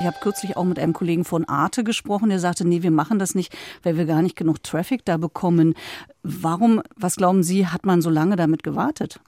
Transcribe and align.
Ich 0.00 0.06
habe 0.06 0.16
kürzlich 0.18 0.56
auch 0.56 0.64
mit 0.64 0.78
einem 0.78 0.94
Kollegen 0.94 1.26
von 1.26 1.44
Arte 1.46 1.84
gesprochen, 1.84 2.30
der 2.30 2.38
sagte, 2.38 2.66
nee, 2.66 2.82
wir 2.82 2.90
machen 2.90 3.18
das 3.18 3.34
nicht, 3.34 3.54
weil 3.82 3.98
wir 3.98 4.06
gar 4.06 4.22
nicht 4.22 4.34
genug 4.34 4.62
Traffic 4.62 5.04
da 5.04 5.18
bekommen. 5.18 5.74
Warum, 6.22 6.82
was 6.96 7.16
glauben 7.16 7.42
Sie, 7.42 7.66
hat 7.66 7.84
man 7.84 8.00
so 8.00 8.08
lange 8.08 8.36
damit 8.36 8.62
gewartet? 8.62 9.20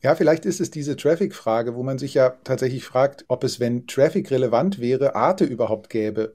Ja, 0.00 0.14
vielleicht 0.14 0.46
ist 0.46 0.62
es 0.62 0.70
diese 0.70 0.96
Traffic-Frage, 0.96 1.74
wo 1.74 1.82
man 1.82 1.98
sich 1.98 2.14
ja 2.14 2.30
tatsächlich 2.42 2.84
fragt, 2.84 3.26
ob 3.28 3.44
es, 3.44 3.60
wenn 3.60 3.86
Traffic 3.86 4.30
relevant 4.30 4.78
wäre, 4.78 5.14
Arte 5.14 5.44
überhaupt 5.44 5.90
gäbe. 5.90 6.32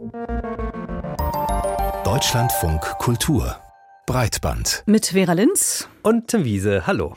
Deutschlandfunk 2.03 2.81
Kultur 2.99 3.55
Breitband. 4.09 4.81
Mit 4.87 5.05
Vera 5.05 5.33
Linz 5.33 5.87
und 6.01 6.29
Tim 6.29 6.45
Wiese, 6.45 6.87
hallo. 6.87 7.15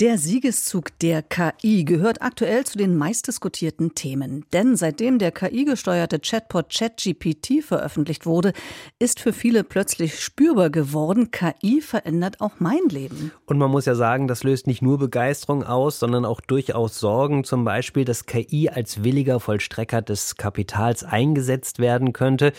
Der 0.00 0.16
Siegeszug 0.16 0.96
der 1.00 1.22
KI 1.22 1.84
gehört 1.84 2.22
aktuell 2.22 2.64
zu 2.64 2.78
den 2.78 2.96
meistdiskutierten 2.96 3.94
Themen. 3.94 4.46
Denn 4.52 4.76
seitdem 4.76 5.18
der 5.18 5.32
KI-gesteuerte 5.32 6.20
Chatbot 6.20 6.72
ChatGPT 6.72 7.62
veröffentlicht 7.62 8.24
wurde, 8.24 8.52
ist 8.98 9.20
für 9.20 9.32
viele 9.32 9.64
plötzlich 9.64 10.20
spürbar 10.20 10.70
geworden, 10.70 11.30
KI 11.32 11.80
verändert 11.80 12.40
auch 12.40 12.52
mein 12.58 12.88
Leben. 12.88 13.32
Und 13.46 13.58
man 13.58 13.70
muss 13.70 13.86
ja 13.86 13.94
sagen, 13.94 14.28
das 14.28 14.44
löst 14.44 14.66
nicht 14.66 14.82
nur 14.82 14.98
Begeisterung 14.98 15.64
aus, 15.64 15.98
sondern 15.98 16.24
auch 16.24 16.40
durchaus 16.40 16.98
Sorgen. 17.00 17.44
Zum 17.44 17.64
Beispiel, 17.64 18.04
dass 18.04 18.26
KI 18.26 18.70
als 18.72 19.02
williger 19.02 19.40
Vollstrecker 19.40 20.00
des 20.00 20.36
Kapitals 20.36 21.02
eingesetzt 21.04 21.80
werden 21.80 22.12
könnte 22.12 22.52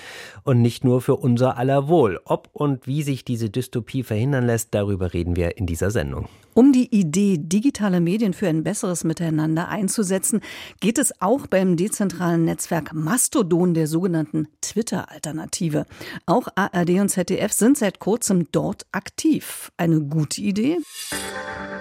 und 0.44 0.62
nicht 0.62 0.84
nur 0.84 1.02
für 1.02 1.16
unser 1.16 1.58
aller 1.58 1.88
Wohl. 1.88 2.20
Ob 2.26 2.49
und 2.52 2.85
wie 2.85 3.02
sich 3.02 3.24
diese 3.24 3.49
Dystopie 3.63 4.03
verhindern 4.03 4.45
lässt, 4.45 4.70
darüber 4.72 5.13
reden 5.13 5.35
wir 5.35 5.58
in 5.58 5.66
dieser 5.66 5.90
Sendung. 5.90 6.27
Um 6.54 6.71
die 6.71 6.94
Idee, 6.94 7.38
digitale 7.40 7.99
Medien 7.99 8.34
für 8.34 8.48
ein 8.48 8.63
besseres 8.63 9.04
Miteinander 9.04 9.70
einzusetzen, 9.70 10.41
geht 10.81 10.99
es 10.99 11.20
auch 11.21 11.48
beim 11.48 11.77
dezentralen 11.77 12.45
Netzwerk 12.45 12.94
Mastodon 12.94 13.73
der 13.73 13.88
sogenannten 13.88 14.48
Twitter-Alternative. 14.62 15.85
Auch 16.26 16.48
ARD 16.55 16.99
und 16.99 17.10
ZDF 17.10 17.51
sind 17.54 17.77
seit 17.77 17.99
kurzem 17.99 18.48
dort 18.51 18.85
aktiv. 18.91 19.71
Eine 19.77 20.01
gute 20.01 20.41
Idee? 20.41 20.77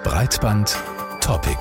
Breitband 0.04 0.76
Topic. 1.20 1.58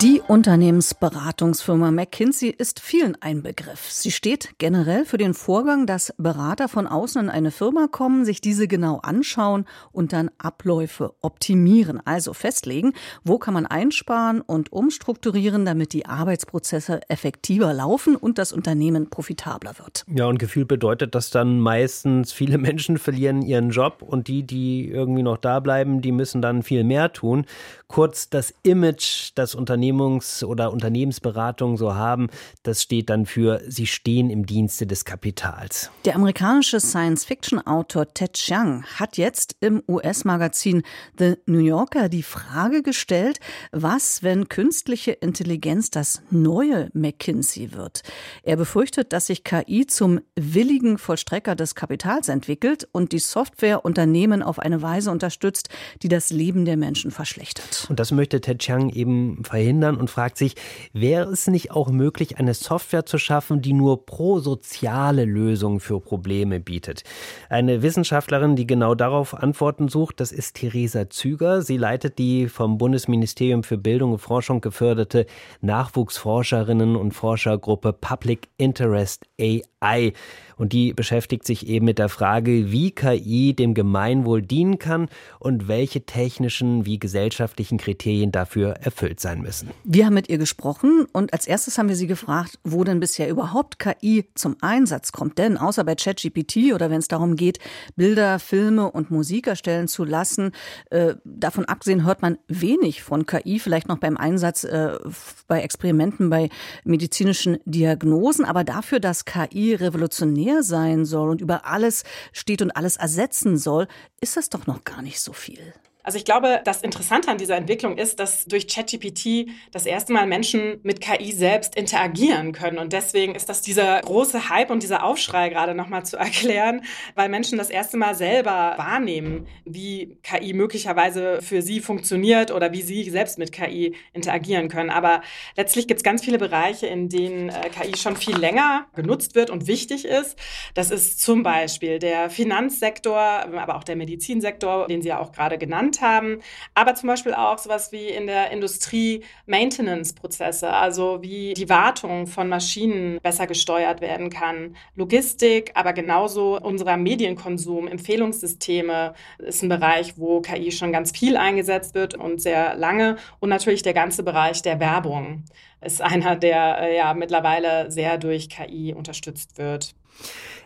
Die 0.00 0.22
Unternehmensberatungsfirma 0.24 1.90
McKinsey 1.90 2.50
ist 2.50 2.78
vielen 2.78 3.20
ein 3.20 3.42
Begriff. 3.42 3.90
Sie 3.90 4.12
steht 4.12 4.50
generell 4.58 5.04
für 5.04 5.18
den 5.18 5.34
Vorgang, 5.34 5.86
dass 5.86 6.14
Berater 6.18 6.68
von 6.68 6.86
außen 6.86 7.22
in 7.22 7.28
eine 7.28 7.50
Firma 7.50 7.88
kommen, 7.88 8.24
sich 8.24 8.40
diese 8.40 8.68
genau 8.68 8.98
anschauen 8.98 9.64
und 9.90 10.12
dann 10.12 10.30
Abläufe 10.38 11.14
optimieren, 11.20 12.00
also 12.04 12.32
festlegen, 12.32 12.92
wo 13.24 13.38
kann 13.38 13.54
man 13.54 13.66
einsparen 13.66 14.40
und 14.40 14.72
umstrukturieren, 14.72 15.64
damit 15.64 15.92
die 15.92 16.06
Arbeitsprozesse 16.06 17.00
effektiver 17.08 17.74
laufen 17.74 18.14
und 18.14 18.38
das 18.38 18.52
Unternehmen 18.52 19.10
profitabler 19.10 19.80
wird. 19.80 20.04
Ja, 20.06 20.26
und 20.26 20.38
gefühlt 20.38 20.68
bedeutet 20.68 21.16
das 21.16 21.30
dann 21.30 21.58
meistens, 21.58 22.30
viele 22.30 22.58
Menschen 22.58 22.98
verlieren 22.98 23.42
ihren 23.42 23.70
Job 23.70 24.02
und 24.06 24.28
die, 24.28 24.44
die 24.44 24.88
irgendwie 24.88 25.24
noch 25.24 25.38
da 25.38 25.58
bleiben, 25.58 26.02
die 26.02 26.12
müssen 26.12 26.40
dann 26.40 26.62
viel 26.62 26.84
mehr 26.84 27.12
tun. 27.12 27.46
Kurz 27.88 28.30
das 28.30 28.54
Image, 28.62 29.32
das 29.34 29.56
Unternehmen 29.56 29.87
Unternehmungs- 29.88 30.44
oder 30.44 30.72
Unternehmensberatung 30.72 31.76
so 31.76 31.94
haben, 31.94 32.28
das 32.62 32.82
steht 32.82 33.10
dann 33.10 33.26
für 33.26 33.60
Sie 33.66 33.86
stehen 33.86 34.30
im 34.30 34.46
Dienste 34.46 34.86
des 34.86 35.04
Kapitals. 35.04 35.90
Der 36.04 36.16
amerikanische 36.16 36.80
Science-Fiction-Autor 36.80 38.12
Ted 38.14 38.34
Chiang 38.34 38.84
hat 38.98 39.16
jetzt 39.16 39.56
im 39.60 39.82
US-Magazin 39.88 40.82
The 41.18 41.34
New 41.46 41.58
Yorker 41.58 42.08
die 42.08 42.22
Frage 42.22 42.82
gestellt, 42.82 43.40
was, 43.72 44.22
wenn 44.22 44.48
künstliche 44.48 45.12
Intelligenz 45.12 45.90
das 45.90 46.22
neue 46.30 46.90
McKinsey 46.92 47.72
wird. 47.72 48.02
Er 48.42 48.56
befürchtet, 48.56 49.12
dass 49.12 49.26
sich 49.26 49.44
KI 49.44 49.86
zum 49.86 50.20
willigen 50.36 50.98
Vollstrecker 50.98 51.54
des 51.54 51.74
Kapitals 51.74 52.28
entwickelt 52.28 52.88
und 52.92 53.12
die 53.12 53.18
Software 53.18 53.84
Unternehmen 53.84 54.42
auf 54.42 54.58
eine 54.58 54.82
Weise 54.82 55.10
unterstützt, 55.10 55.68
die 56.02 56.08
das 56.08 56.30
Leben 56.30 56.64
der 56.64 56.76
Menschen 56.76 57.10
verschlechtert. 57.10 57.86
Und 57.88 57.98
das 57.98 58.10
möchte 58.10 58.40
Ted 58.40 58.58
Chiang 58.58 58.90
eben 58.90 59.44
verhindern 59.44 59.77
verhindern 59.78 59.96
und 59.96 60.10
fragt 60.10 60.38
sich, 60.38 60.54
wäre 60.92 61.30
es 61.30 61.46
nicht 61.46 61.70
auch 61.70 61.90
möglich, 61.90 62.38
eine 62.38 62.54
Software 62.54 63.06
zu 63.06 63.18
schaffen, 63.18 63.62
die 63.62 63.72
nur 63.72 64.04
prosoziale 64.04 65.24
Lösungen 65.24 65.80
für 65.80 66.00
Probleme 66.00 66.60
bietet? 66.60 67.02
Eine 67.48 67.82
Wissenschaftlerin, 67.82 68.56
die 68.56 68.66
genau 68.66 68.94
darauf 68.94 69.34
Antworten 69.34 69.88
sucht, 69.88 70.20
das 70.20 70.32
ist 70.32 70.56
Theresa 70.56 71.08
Züger. 71.10 71.62
Sie 71.62 71.76
leitet 71.76 72.18
die 72.18 72.48
vom 72.48 72.78
Bundesministerium 72.78 73.62
für 73.62 73.78
Bildung 73.78 74.12
und 74.12 74.18
Forschung 74.18 74.60
geförderte 74.60 75.26
Nachwuchsforscherinnen 75.60 76.96
und 76.96 77.12
Forschergruppe 77.12 77.92
Public 77.92 78.48
Interest 78.56 79.24
AI. 79.40 80.12
Und 80.58 80.72
die 80.72 80.92
beschäftigt 80.92 81.46
sich 81.46 81.66
eben 81.68 81.86
mit 81.86 81.98
der 81.98 82.08
Frage, 82.08 82.70
wie 82.70 82.90
KI 82.90 83.54
dem 83.54 83.74
Gemeinwohl 83.74 84.42
dienen 84.42 84.78
kann 84.78 85.08
und 85.38 85.68
welche 85.68 86.04
technischen 86.04 86.84
wie 86.84 86.98
gesellschaftlichen 86.98 87.78
Kriterien 87.78 88.32
dafür 88.32 88.74
erfüllt 88.80 89.20
sein 89.20 89.40
müssen. 89.40 89.70
Wir 89.84 90.06
haben 90.06 90.14
mit 90.14 90.28
ihr 90.28 90.38
gesprochen 90.38 91.06
und 91.12 91.32
als 91.32 91.46
erstes 91.46 91.78
haben 91.78 91.88
wir 91.88 91.96
sie 91.96 92.06
gefragt, 92.06 92.58
wo 92.64 92.84
denn 92.84 93.00
bisher 93.00 93.28
überhaupt 93.28 93.78
KI 93.78 94.26
zum 94.34 94.56
Einsatz 94.60 95.12
kommt. 95.12 95.38
Denn 95.38 95.56
außer 95.56 95.84
bei 95.84 95.94
ChatGPT 95.94 96.74
oder 96.74 96.90
wenn 96.90 96.98
es 96.98 97.08
darum 97.08 97.36
geht, 97.36 97.58
Bilder, 97.96 98.38
Filme 98.38 98.90
und 98.90 99.10
Musik 99.10 99.46
erstellen 99.46 99.88
zu 99.88 100.04
lassen, 100.04 100.52
äh, 100.90 101.14
davon 101.24 101.64
abgesehen 101.66 102.04
hört 102.04 102.22
man 102.22 102.38
wenig 102.48 103.02
von 103.02 103.26
KI, 103.26 103.60
vielleicht 103.60 103.88
noch 103.88 103.98
beim 103.98 104.16
Einsatz 104.16 104.64
äh, 104.64 104.98
bei 105.46 105.60
Experimenten, 105.60 106.30
bei 106.30 106.48
medizinischen 106.84 107.58
Diagnosen. 107.64 108.44
Aber 108.44 108.64
dafür, 108.64 108.98
dass 108.98 109.24
KI 109.24 109.74
revolutionär 109.74 110.47
mehr 110.48 110.62
sein 110.62 111.04
soll 111.04 111.30
und 111.30 111.40
über 111.40 111.66
alles 111.66 112.04
steht 112.32 112.62
und 112.62 112.70
alles 112.70 112.96
ersetzen 112.96 113.56
soll, 113.56 113.86
ist 114.20 114.36
das 114.36 114.48
doch 114.48 114.66
noch 114.66 114.84
gar 114.84 115.02
nicht 115.02 115.20
so 115.20 115.32
viel. 115.32 115.74
Also 116.04 116.16
ich 116.16 116.24
glaube, 116.24 116.62
das 116.64 116.82
Interessante 116.82 117.28
an 117.28 117.38
dieser 117.38 117.56
Entwicklung 117.56 117.98
ist, 117.98 118.18
dass 118.20 118.46
durch 118.46 118.66
ChatGPT 118.66 119.50
das 119.72 119.84
erste 119.84 120.12
Mal 120.12 120.26
Menschen 120.26 120.80
mit 120.82 121.00
KI 121.00 121.32
selbst 121.32 121.76
interagieren 121.76 122.52
können. 122.52 122.78
Und 122.78 122.92
deswegen 122.92 123.34
ist 123.34 123.48
das 123.48 123.62
dieser 123.62 124.00
große 124.00 124.48
Hype 124.48 124.70
und 124.70 124.82
dieser 124.82 125.04
Aufschrei 125.04 125.48
gerade 125.48 125.74
nochmal 125.74 126.06
zu 126.06 126.16
erklären, 126.18 126.82
weil 127.14 127.28
Menschen 127.28 127.58
das 127.58 127.68
erste 127.68 127.96
Mal 127.96 128.14
selber 128.14 128.74
wahrnehmen, 128.78 129.46
wie 129.64 130.16
KI 130.22 130.54
möglicherweise 130.54 131.42
für 131.42 131.62
sie 131.62 131.80
funktioniert 131.80 132.52
oder 132.52 132.72
wie 132.72 132.82
sie 132.82 133.10
selbst 133.10 133.38
mit 133.38 133.52
KI 133.52 133.94
interagieren 134.12 134.68
können. 134.68 134.90
Aber 134.90 135.20
letztlich 135.56 135.88
gibt 135.88 135.98
es 135.98 136.04
ganz 136.04 136.24
viele 136.24 136.38
Bereiche, 136.38 136.86
in 136.86 137.08
denen 137.08 137.50
äh, 137.50 137.68
KI 137.68 137.96
schon 137.96 138.16
viel 138.16 138.36
länger 138.36 138.86
genutzt 138.94 139.34
wird 139.34 139.50
und 139.50 139.66
wichtig 139.66 140.04
ist. 140.04 140.38
Das 140.74 140.90
ist 140.90 141.20
zum 141.20 141.42
Beispiel 141.42 141.98
der 141.98 142.30
Finanzsektor, 142.30 143.18
aber 143.18 143.76
auch 143.76 143.84
der 143.84 143.96
Medizinsektor, 143.96 144.86
den 144.86 145.02
Sie 145.02 145.08
ja 145.08 145.18
auch 145.18 145.32
gerade 145.32 145.58
genannt 145.58 145.87
haben, 146.00 146.40
aber 146.74 146.94
zum 146.94 147.08
Beispiel 147.08 147.34
auch 147.34 147.58
sowas 147.58 147.92
wie 147.92 148.08
in 148.08 148.26
der 148.26 148.50
Industrie 148.50 149.24
Maintenance-Prozesse, 149.46 150.70
also 150.70 151.22
wie 151.22 151.54
die 151.54 151.68
Wartung 151.68 152.26
von 152.26 152.48
Maschinen 152.48 153.18
besser 153.22 153.46
gesteuert 153.46 154.00
werden 154.00 154.30
kann. 154.30 154.76
Logistik, 154.94 155.72
aber 155.74 155.92
genauso 155.92 156.58
unser 156.60 156.96
Medienkonsum, 156.96 157.88
Empfehlungssysteme 157.88 159.14
ist 159.38 159.62
ein 159.62 159.68
Bereich, 159.68 160.18
wo 160.18 160.40
KI 160.40 160.70
schon 160.70 160.92
ganz 160.92 161.12
viel 161.12 161.36
eingesetzt 161.36 161.94
wird 161.94 162.14
und 162.14 162.40
sehr 162.40 162.74
lange. 162.74 163.16
Und 163.40 163.48
natürlich 163.48 163.82
der 163.82 163.94
ganze 163.94 164.22
Bereich 164.22 164.62
der 164.62 164.80
Werbung 164.80 165.44
ist 165.80 166.02
einer, 166.02 166.36
der 166.36 166.78
äh, 166.80 166.96
ja 166.96 167.14
mittlerweile 167.14 167.90
sehr 167.90 168.18
durch 168.18 168.48
KI 168.48 168.94
unterstützt 168.94 169.58
wird. 169.58 169.94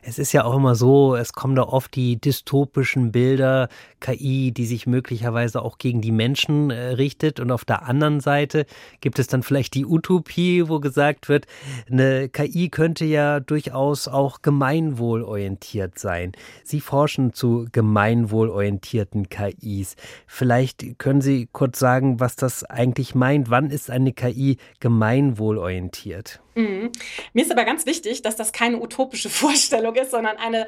Es 0.04 0.18
ist 0.18 0.32
ja 0.32 0.44
auch 0.44 0.56
immer 0.56 0.74
so, 0.74 1.14
es 1.14 1.32
kommen 1.32 1.54
da 1.54 1.62
oft 1.62 1.94
die 1.94 2.20
dystopischen 2.20 3.12
Bilder, 3.12 3.68
KI, 4.00 4.50
die 4.50 4.66
sich 4.66 4.88
möglicherweise 4.88 5.62
auch 5.62 5.78
gegen 5.78 6.00
die 6.00 6.10
Menschen 6.10 6.70
äh, 6.70 6.88
richtet. 6.94 7.38
Und 7.38 7.52
auf 7.52 7.64
der 7.64 7.86
anderen 7.86 8.18
Seite 8.18 8.66
gibt 9.00 9.20
es 9.20 9.28
dann 9.28 9.44
vielleicht 9.44 9.74
die 9.74 9.86
Utopie, 9.86 10.68
wo 10.68 10.80
gesagt 10.80 11.28
wird, 11.28 11.46
eine 11.88 12.28
KI 12.28 12.68
könnte 12.68 13.04
ja 13.04 13.38
durchaus 13.38 14.08
auch 14.08 14.42
gemeinwohlorientiert 14.42 16.00
sein. 16.00 16.32
Sie 16.64 16.80
forschen 16.80 17.32
zu 17.32 17.66
gemeinwohlorientierten 17.70 19.28
KIs. 19.28 19.94
Vielleicht 20.26 20.98
können 20.98 21.20
Sie 21.20 21.48
kurz 21.52 21.78
sagen, 21.78 22.18
was 22.18 22.34
das 22.34 22.64
eigentlich 22.64 23.14
meint. 23.14 23.50
Wann 23.50 23.70
ist 23.70 23.88
eine 23.88 24.12
KI 24.12 24.56
gemeinwohlorientiert? 24.80 26.40
Mhm. 26.54 26.90
Mir 27.32 27.44
ist 27.44 27.50
aber 27.50 27.64
ganz 27.64 27.86
wichtig, 27.86 28.20
dass 28.22 28.36
das 28.36 28.52
keine 28.52 28.80
utopische 28.80 29.30
Vorstellung 29.30 29.91
ist, 29.96 30.10
sondern 30.10 30.36
eine 30.36 30.66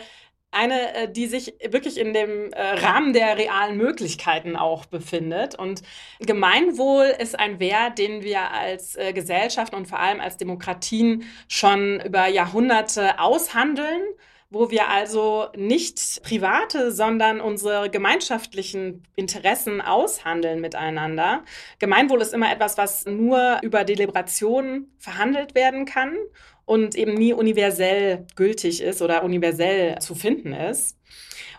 eine, 0.55 0.95
äh, 0.95 1.11
die 1.11 1.27
sich 1.27 1.55
wirklich 1.69 1.99
in 1.99 2.15
dem 2.15 2.53
äh, 2.53 2.61
Rahmen 2.61 3.13
der 3.13 3.37
realen 3.37 3.77
Möglichkeiten 3.77 4.57
auch 4.57 4.87
befindet. 4.87 5.59
Und 5.59 5.83
Gemeinwohl 6.21 7.13
ist 7.19 7.39
ein 7.39 7.59
Wert, 7.61 7.99
den 7.99 8.23
wir 8.23 8.51
als 8.53 8.97
äh, 8.97 9.13
Gesellschaft 9.13 9.75
und 9.75 9.89
vor 9.89 9.99
allem 9.99 10.21
als 10.21 10.37
Demokratien 10.37 11.25
schon 11.49 12.01
über 12.01 12.29
Jahrhunderte 12.29 13.19
aushandeln 13.19 14.03
wo 14.51 14.71
wir 14.71 14.89
also 14.89 15.49
nicht 15.57 16.23
private, 16.23 16.93
sondern 16.93 17.41
unsere 17.41 17.91
gemeinschaftlichen 17.91 19.03
Interessen 19.17 19.81
aushandeln 19.81 20.61
miteinander. 20.61 21.43
Gemeinwohl 21.81 22.23
ist 22.23 22.33
immer 22.33 22.53
etwas, 22.53 22.79
was 22.79 23.05
nur 23.05 23.59
über 23.63 23.83
Deliberationen 23.83 24.95
verhandelt 24.99 25.57
werden 25.57 25.87
kann 25.87 26.17
und 26.65 26.95
eben 26.95 27.15
nie 27.15 27.33
universell 27.33 28.27
gültig 28.37 28.81
ist 28.81 29.03
oder 29.03 29.25
universell 29.25 29.99
zu 29.99 30.15
finden 30.15 30.53
ist. 30.53 30.99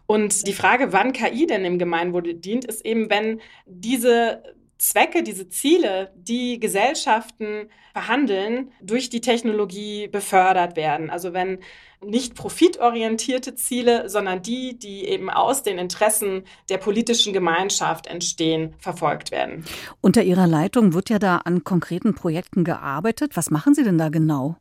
Und 0.07 0.47
die 0.47 0.53
Frage, 0.53 0.93
wann 0.93 1.13
KI 1.13 1.47
denn 1.47 1.65
im 1.65 1.79
Gemeinwohl 1.79 2.35
dient, 2.35 2.65
ist 2.65 2.85
eben, 2.85 3.09
wenn 3.09 3.41
diese 3.65 4.43
Zwecke, 4.77 5.23
diese 5.23 5.47
Ziele, 5.49 6.11
die 6.15 6.59
Gesellschaften 6.59 7.69
verhandeln, 7.93 8.71
durch 8.81 9.09
die 9.09 9.21
Technologie 9.21 10.07
befördert 10.07 10.75
werden. 10.75 11.09
Also 11.09 11.33
wenn 11.33 11.59
nicht 12.03 12.35
profitorientierte 12.35 13.55
Ziele, 13.55 14.09
sondern 14.09 14.41
die, 14.41 14.77
die 14.77 15.05
eben 15.05 15.29
aus 15.29 15.63
den 15.63 15.77
Interessen 15.77 16.43
der 16.69 16.77
politischen 16.77 17.33
Gemeinschaft 17.33 18.07
entstehen, 18.07 18.73
verfolgt 18.79 19.31
werden. 19.31 19.65
Unter 20.01 20.23
Ihrer 20.23 20.47
Leitung 20.47 20.93
wird 20.93 21.09
ja 21.09 21.19
da 21.19 21.37
an 21.37 21.63
konkreten 21.63 22.15
Projekten 22.15 22.63
gearbeitet. 22.63 23.35
Was 23.35 23.49
machen 23.49 23.73
Sie 23.73 23.83
denn 23.83 23.97
da 23.97 24.09
genau? 24.09 24.55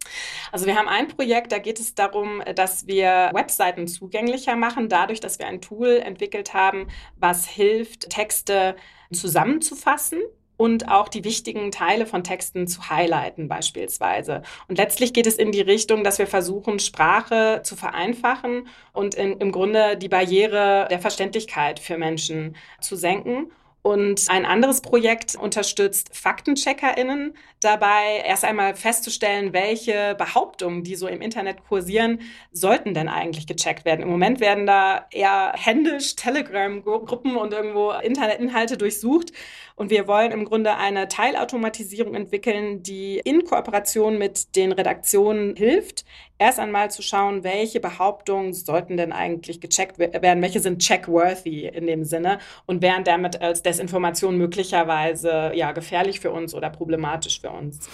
Also 0.53 0.67
wir 0.67 0.77
haben 0.77 0.89
ein 0.89 1.09
Projekt, 1.09 1.53
da 1.53 1.59
geht 1.59 1.81
es 1.81 1.95
darum, 1.95 2.43
dass 2.55 2.87
wir 2.87 3.31
Webseiten 3.33 3.89
zugänglicher 3.89 4.57
machen, 4.57 4.89
dadurch, 4.89 5.21
dass 5.21 5.39
wir 5.39 5.47
ein 5.47 5.61
Tool 5.61 6.01
entwickelt 6.05 6.55
haben, 6.55 6.89
was 7.17 7.47
hilft, 7.47 8.11
Texte 8.11 8.77
zusammenzufassen 9.13 10.21
und 10.57 10.89
auch 10.89 11.09
die 11.09 11.25
wichtigen 11.25 11.71
Teile 11.71 12.07
von 12.07 12.23
Texten 12.23 12.67
zu 12.67 12.89
highlighten 12.89 13.49
beispielsweise. 13.49 14.43
Und 14.69 14.79
letztlich 14.79 15.13
geht 15.13 15.27
es 15.27 15.37
in 15.37 15.53
die 15.53 15.61
Richtung, 15.61 16.05
dass 16.05 16.19
wir 16.19 16.27
versuchen, 16.27 16.79
Sprache 16.79 17.63
zu 17.65 17.77
vereinfachen 17.77 18.69
und 18.93 19.15
in, 19.15 19.39
im 19.41 19.53
Grunde 19.53 19.97
die 19.97 20.09
Barriere 20.09 20.87
der 20.91 21.01
Verständlichkeit 21.01 21.81
für 21.81 21.99
Menschen 21.99 22.57
zu 22.81 22.97
senken. 22.97 23.51
Und 23.87 24.31
ein 24.31 24.47
anderes 24.47 24.81
Projekt 24.81 25.37
unterstützt 25.37 26.09
FaktencheckerInnen 26.17 27.37
dabei, 27.61 28.23
erst 28.27 28.43
einmal 28.43 28.75
festzustellen, 28.75 29.53
welche 29.53 30.15
Behauptungen, 30.17 30.85
die 30.85 30.97
so 30.97 31.07
im 31.07 31.21
Internet 31.21 31.67
kursieren, 31.69 32.21
sollten 32.51 32.95
denn 32.95 33.11
eigentlich 33.11 33.47
gecheckt 33.47 33.85
werden. 33.85 34.01
Im 34.01 34.09
Moment 34.09 34.41
werden 34.41 34.65
da 34.65 35.05
eher 35.11 35.53
händisch 35.55 36.17
Telegram-Gruppen 36.17 37.37
und 37.37 37.53
irgendwo 37.53 37.91
Internetinhalte 37.91 38.79
durchsucht. 38.79 39.33
Und 39.77 39.91
wir 39.91 40.09
wollen 40.09 40.33
im 40.33 40.47
Grunde 40.47 40.77
eine 40.77 41.09
Teilautomatisierung 41.09 42.15
entwickeln, 42.15 42.83
die 42.83 43.21
in 43.23 43.45
Kooperation 43.45 44.17
mit 44.17 44.57
den 44.57 44.73
Redaktionen 44.73 45.57
hilft, 45.57 46.07
erst 46.39 46.59
einmal 46.59 46.91
zu 46.91 47.03
schauen, 47.03 47.45
welche 47.45 47.81
Behauptungen 47.81 48.53
sollten 48.53 48.97
denn 48.97 49.13
eigentlich 49.13 49.61
gecheckt 49.61 49.99
werden, 49.99 50.43
welche 50.43 50.61
sind 50.61 50.81
checkworthy 50.81 51.67
in 51.67 51.87
dem 51.87 52.05
Sinne 52.05 52.39
und 52.67 52.83
wären 52.83 53.05
damit 53.05 53.41
als 53.41 53.63
Desinformation 53.63 54.37
möglicherweise 54.37 55.53
ja 55.55 55.73
gefährlich 55.73 56.21
für 56.21 56.33
uns 56.33 56.55
oder 56.55 56.71
problematisch 56.71 57.41
für 57.41 57.51
uns. 57.51 57.89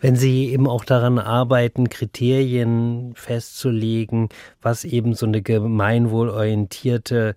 Wenn 0.00 0.14
Sie 0.14 0.50
eben 0.50 0.68
auch 0.68 0.84
daran 0.84 1.18
arbeiten, 1.18 1.88
Kriterien 1.88 3.14
festzulegen, 3.16 4.28
was 4.60 4.84
eben 4.84 5.14
so 5.14 5.24
eine 5.26 5.40
gemeinwohlorientierte 5.40 7.34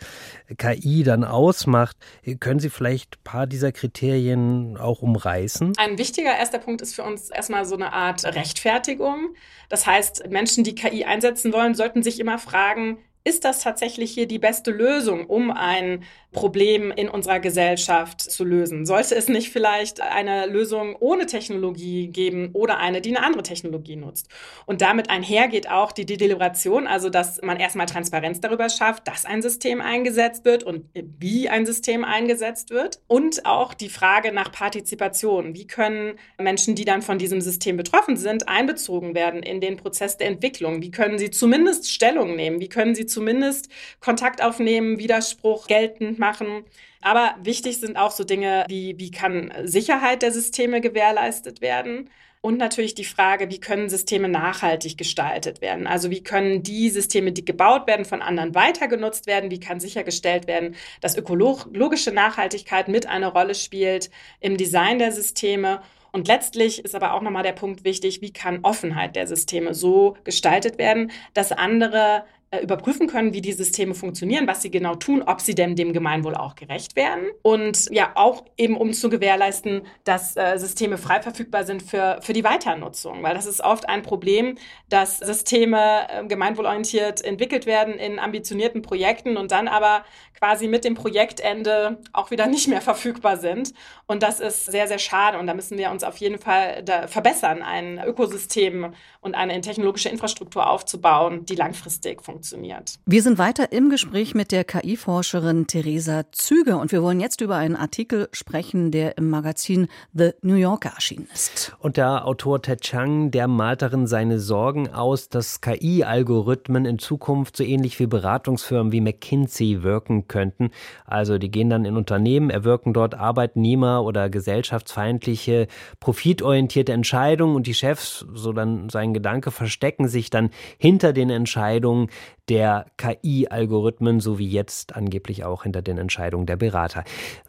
KI 0.57 1.03
dann 1.03 1.23
ausmacht, 1.23 1.95
können 2.39 2.59
Sie 2.59 2.69
vielleicht 2.69 3.17
ein 3.17 3.23
paar 3.23 3.47
dieser 3.47 3.71
Kriterien 3.71 4.77
auch 4.77 5.01
umreißen? 5.01 5.73
Ein 5.77 5.97
wichtiger 5.97 6.37
erster 6.37 6.59
Punkt 6.59 6.81
ist 6.81 6.95
für 6.95 7.03
uns 7.03 7.29
erstmal 7.29 7.63
so 7.65 7.75
eine 7.75 7.93
Art 7.93 8.25
Rechtfertigung. 8.25 9.35
Das 9.69 9.87
heißt, 9.87 10.29
Menschen, 10.29 10.63
die 10.63 10.75
KI 10.75 11.05
einsetzen 11.05 11.53
wollen, 11.53 11.75
sollten 11.75 12.03
sich 12.03 12.19
immer 12.19 12.39
fragen, 12.39 12.97
ist 13.29 13.45
das 13.45 13.61
tatsächlich 13.61 14.11
hier 14.11 14.27
die 14.27 14.39
beste 14.39 14.71
Lösung, 14.71 15.27
um 15.27 15.51
ein 15.51 16.03
Problem 16.31 16.91
in 16.91 17.09
unserer 17.09 17.39
Gesellschaft 17.39 18.21
zu 18.21 18.43
lösen? 18.43 18.87
Sollte 18.87 19.15
es 19.15 19.29
nicht 19.29 19.51
vielleicht 19.51 20.01
eine 20.01 20.47
Lösung 20.47 20.95
ohne 20.99 21.27
Technologie 21.27 22.07
geben 22.07 22.49
oder 22.53 22.77
eine, 22.77 23.01
die 23.01 23.15
eine 23.15 23.25
andere 23.25 23.43
Technologie 23.43 23.95
nutzt? 23.95 24.29
Und 24.65 24.81
damit 24.81 25.11
einhergeht 25.11 25.69
auch 25.69 25.91
die 25.91 26.05
Deliberation, 26.05 26.87
also 26.87 27.09
dass 27.09 27.39
man 27.43 27.59
erstmal 27.59 27.85
Transparenz 27.85 28.41
darüber 28.41 28.67
schafft, 28.69 29.07
dass 29.07 29.25
ein 29.25 29.43
System 29.43 29.79
eingesetzt 29.79 30.43
wird 30.43 30.63
und 30.63 30.85
wie 30.93 31.49
ein 31.49 31.67
System 31.67 32.03
eingesetzt 32.03 32.71
wird. 32.71 32.99
Und 33.07 33.45
auch 33.45 33.75
die 33.75 33.89
Frage 33.89 34.31
nach 34.31 34.51
Partizipation. 34.51 35.53
Wie 35.53 35.67
können 35.67 36.15
Menschen, 36.39 36.73
die 36.73 36.85
dann 36.85 37.03
von 37.03 37.19
diesem 37.19 37.41
System 37.41 37.77
betroffen 37.77 38.17
sind, 38.17 38.49
einbezogen 38.49 39.13
werden 39.13 39.43
in 39.43 39.61
den 39.61 39.77
Prozess 39.77 40.17
der 40.17 40.27
Entwicklung? 40.27 40.81
Wie 40.81 40.91
können 40.91 41.19
sie 41.19 41.29
zumindest 41.29 41.91
Stellung 41.91 42.35
nehmen? 42.35 42.59
Wie 42.59 42.69
können 42.69 42.95
sie 42.95 43.05
zumindest 43.19 43.67
Kontakt 43.99 44.41
aufnehmen, 44.41 44.97
Widerspruch 44.97 45.67
geltend 45.67 46.19
machen. 46.19 46.63
Aber 47.01 47.35
wichtig 47.43 47.81
sind 47.81 47.97
auch 47.97 48.11
so 48.11 48.23
Dinge 48.23 48.63
wie, 48.69 48.97
wie 48.97 49.11
kann 49.11 49.51
Sicherheit 49.65 50.21
der 50.21 50.31
Systeme 50.31 50.79
gewährleistet 50.79 51.59
werden? 51.59 52.09
Und 52.41 52.57
natürlich 52.57 52.95
die 52.95 53.03
Frage, 53.03 53.49
wie 53.49 53.59
können 53.59 53.89
Systeme 53.89 54.29
nachhaltig 54.29 54.97
gestaltet 54.97 55.59
werden? 55.59 55.85
Also 55.85 56.09
wie 56.09 56.23
können 56.23 56.63
die 56.63 56.89
Systeme, 56.89 57.33
die 57.33 57.43
gebaut 57.43 57.85
werden, 57.87 58.05
von 58.05 58.21
anderen 58.21 58.55
weiter 58.55 58.87
genutzt 58.87 59.27
werden? 59.27 59.51
Wie 59.51 59.59
kann 59.59 59.81
sichergestellt 59.81 60.47
werden, 60.47 60.75
dass 61.01 61.17
ökologische 61.17 62.11
Nachhaltigkeit 62.11 62.87
mit 62.87 63.05
eine 63.05 63.27
Rolle 63.27 63.55
spielt 63.55 64.09
im 64.39 64.55
Design 64.55 64.99
der 64.99 65.11
Systeme? 65.11 65.81
Und 66.13 66.29
letztlich 66.29 66.83
ist 66.85 66.95
aber 66.95 67.13
auch 67.13 67.21
nochmal 67.21 67.43
der 67.43 67.51
Punkt 67.51 67.83
wichtig, 67.83 68.21
wie 68.21 68.31
kann 68.31 68.59
Offenheit 68.63 69.17
der 69.17 69.27
Systeme 69.27 69.73
so 69.73 70.15
gestaltet 70.23 70.77
werden, 70.77 71.11
dass 71.33 71.51
andere 71.51 72.23
überprüfen 72.63 73.07
können, 73.07 73.33
wie 73.33 73.41
die 73.41 73.51
Systeme 73.51 73.93
funktionieren, 73.93 74.47
was 74.47 74.63
sie 74.63 74.71
genau 74.71 74.95
tun, 74.95 75.21
ob 75.21 75.39
sie 75.39 75.53
denn 75.53 75.75
dem 75.75 75.93
Gemeinwohl 75.93 76.33
auch 76.33 76.55
gerecht 76.55 76.95
werden. 76.95 77.25
Und 77.43 77.87
ja, 77.91 78.11
auch 78.15 78.43
eben 78.57 78.75
um 78.75 78.91
zu 78.91 79.09
gewährleisten, 79.09 79.83
dass 80.03 80.35
äh, 80.35 80.57
Systeme 80.57 80.97
frei 80.97 81.21
verfügbar 81.21 81.63
sind 81.63 81.83
für, 81.83 82.19
für 82.21 82.33
die 82.33 82.43
Weiternutzung. 82.43 83.21
Weil 83.21 83.35
das 83.35 83.45
ist 83.45 83.61
oft 83.61 83.87
ein 83.87 84.01
Problem, 84.01 84.55
dass 84.89 85.19
Systeme 85.19 86.07
äh, 86.09 86.25
gemeinwohlorientiert 86.25 87.23
entwickelt 87.23 87.67
werden 87.67 87.93
in 87.95 88.17
ambitionierten 88.17 88.81
Projekten 88.81 89.37
und 89.37 89.51
dann 89.51 89.67
aber 89.67 90.03
quasi 90.39 90.67
mit 90.67 90.85
dem 90.85 90.95
Projektende 90.95 91.99
auch 92.13 92.31
wieder 92.31 92.47
nicht 92.47 92.67
mehr 92.67 92.81
verfügbar 92.81 93.37
sind. 93.37 93.73
Und 94.07 94.23
das 94.23 94.39
ist 94.39 94.65
sehr, 94.65 94.87
sehr 94.87 94.99
schade. 94.99 95.37
Und 95.37 95.45
da 95.45 95.53
müssen 95.53 95.77
wir 95.77 95.91
uns 95.91 96.03
auf 96.03 96.17
jeden 96.17 96.39
Fall 96.39 96.83
verbessern, 97.07 97.61
ein 97.61 98.01
Ökosystem 98.03 98.93
und 99.21 99.35
eine 99.35 99.59
technologische 99.61 100.09
Infrastruktur 100.09 100.69
aufzubauen, 100.69 101.45
die 101.45 101.55
langfristig 101.55 102.23
funktioniert. 102.23 102.95
Wir 103.05 103.21
sind 103.21 103.37
weiter 103.37 103.71
im 103.71 103.89
Gespräch 103.89 104.33
mit 104.33 104.51
der 104.51 104.63
KI-Forscherin 104.63 105.67
Theresa 105.67 106.23
Züge 106.31 106.77
und 106.77 106.91
wir 106.91 107.03
wollen 107.03 107.19
jetzt 107.19 107.41
über 107.41 107.57
einen 107.57 107.75
Artikel 107.75 108.29
sprechen, 108.31 108.91
der 108.91 109.17
im 109.17 109.29
Magazin 109.29 109.87
The 110.13 110.31
New 110.41 110.55
Yorker 110.55 110.91
erschienen 110.95 111.27
ist. 111.33 111.75
Und 111.79 111.97
der 111.97 112.25
Autor 112.25 112.61
Ted 112.61 112.81
Chang, 112.81 113.31
der 113.31 113.47
malt 113.47 113.81
darin 113.81 114.07
seine 114.07 114.39
Sorgen 114.39 114.89
aus, 114.89 115.27
dass 115.27 115.59
KI-Algorithmen 115.59 116.85
in 116.85 116.97
Zukunft 116.97 117.57
so 117.57 117.63
ähnlich 117.63 117.99
wie 117.99 118.07
Beratungsfirmen 118.07 118.93
wie 118.93 119.01
McKinsey 119.01 119.83
wirken 119.83 120.27
könnten. 120.27 120.71
Also 121.05 121.37
die 121.37 121.51
gehen 121.51 121.69
dann 121.69 121.83
in 121.83 121.97
Unternehmen, 121.97 122.49
erwirken 122.49 122.93
dort 122.93 123.15
Arbeitnehmer 123.15 124.03
oder 124.03 124.29
gesellschaftsfeindliche, 124.29 125.67
profitorientierte 125.99 126.93
Entscheidungen 126.93 127.55
und 127.55 127.67
die 127.67 127.73
Chefs, 127.73 128.25
so 128.33 128.53
dann 128.53 128.89
sein 128.89 129.08
Gedanke, 129.13 129.51
verstecken 129.51 130.07
sich 130.07 130.29
dann 130.29 130.49
hinter 130.77 131.13
den 131.13 131.29
Entscheidungen 131.29 132.09
der 132.47 132.85
KI-Algorithmen 132.97 134.19
sowie 134.19 134.47
jetzt 134.47 134.95
angeblich 134.95 135.43
auch 135.43 135.63
hinter 135.63 135.81
den 135.81 135.97
Entscheidungen 135.97 136.45
der 136.45 136.57
Berater. 136.57 137.03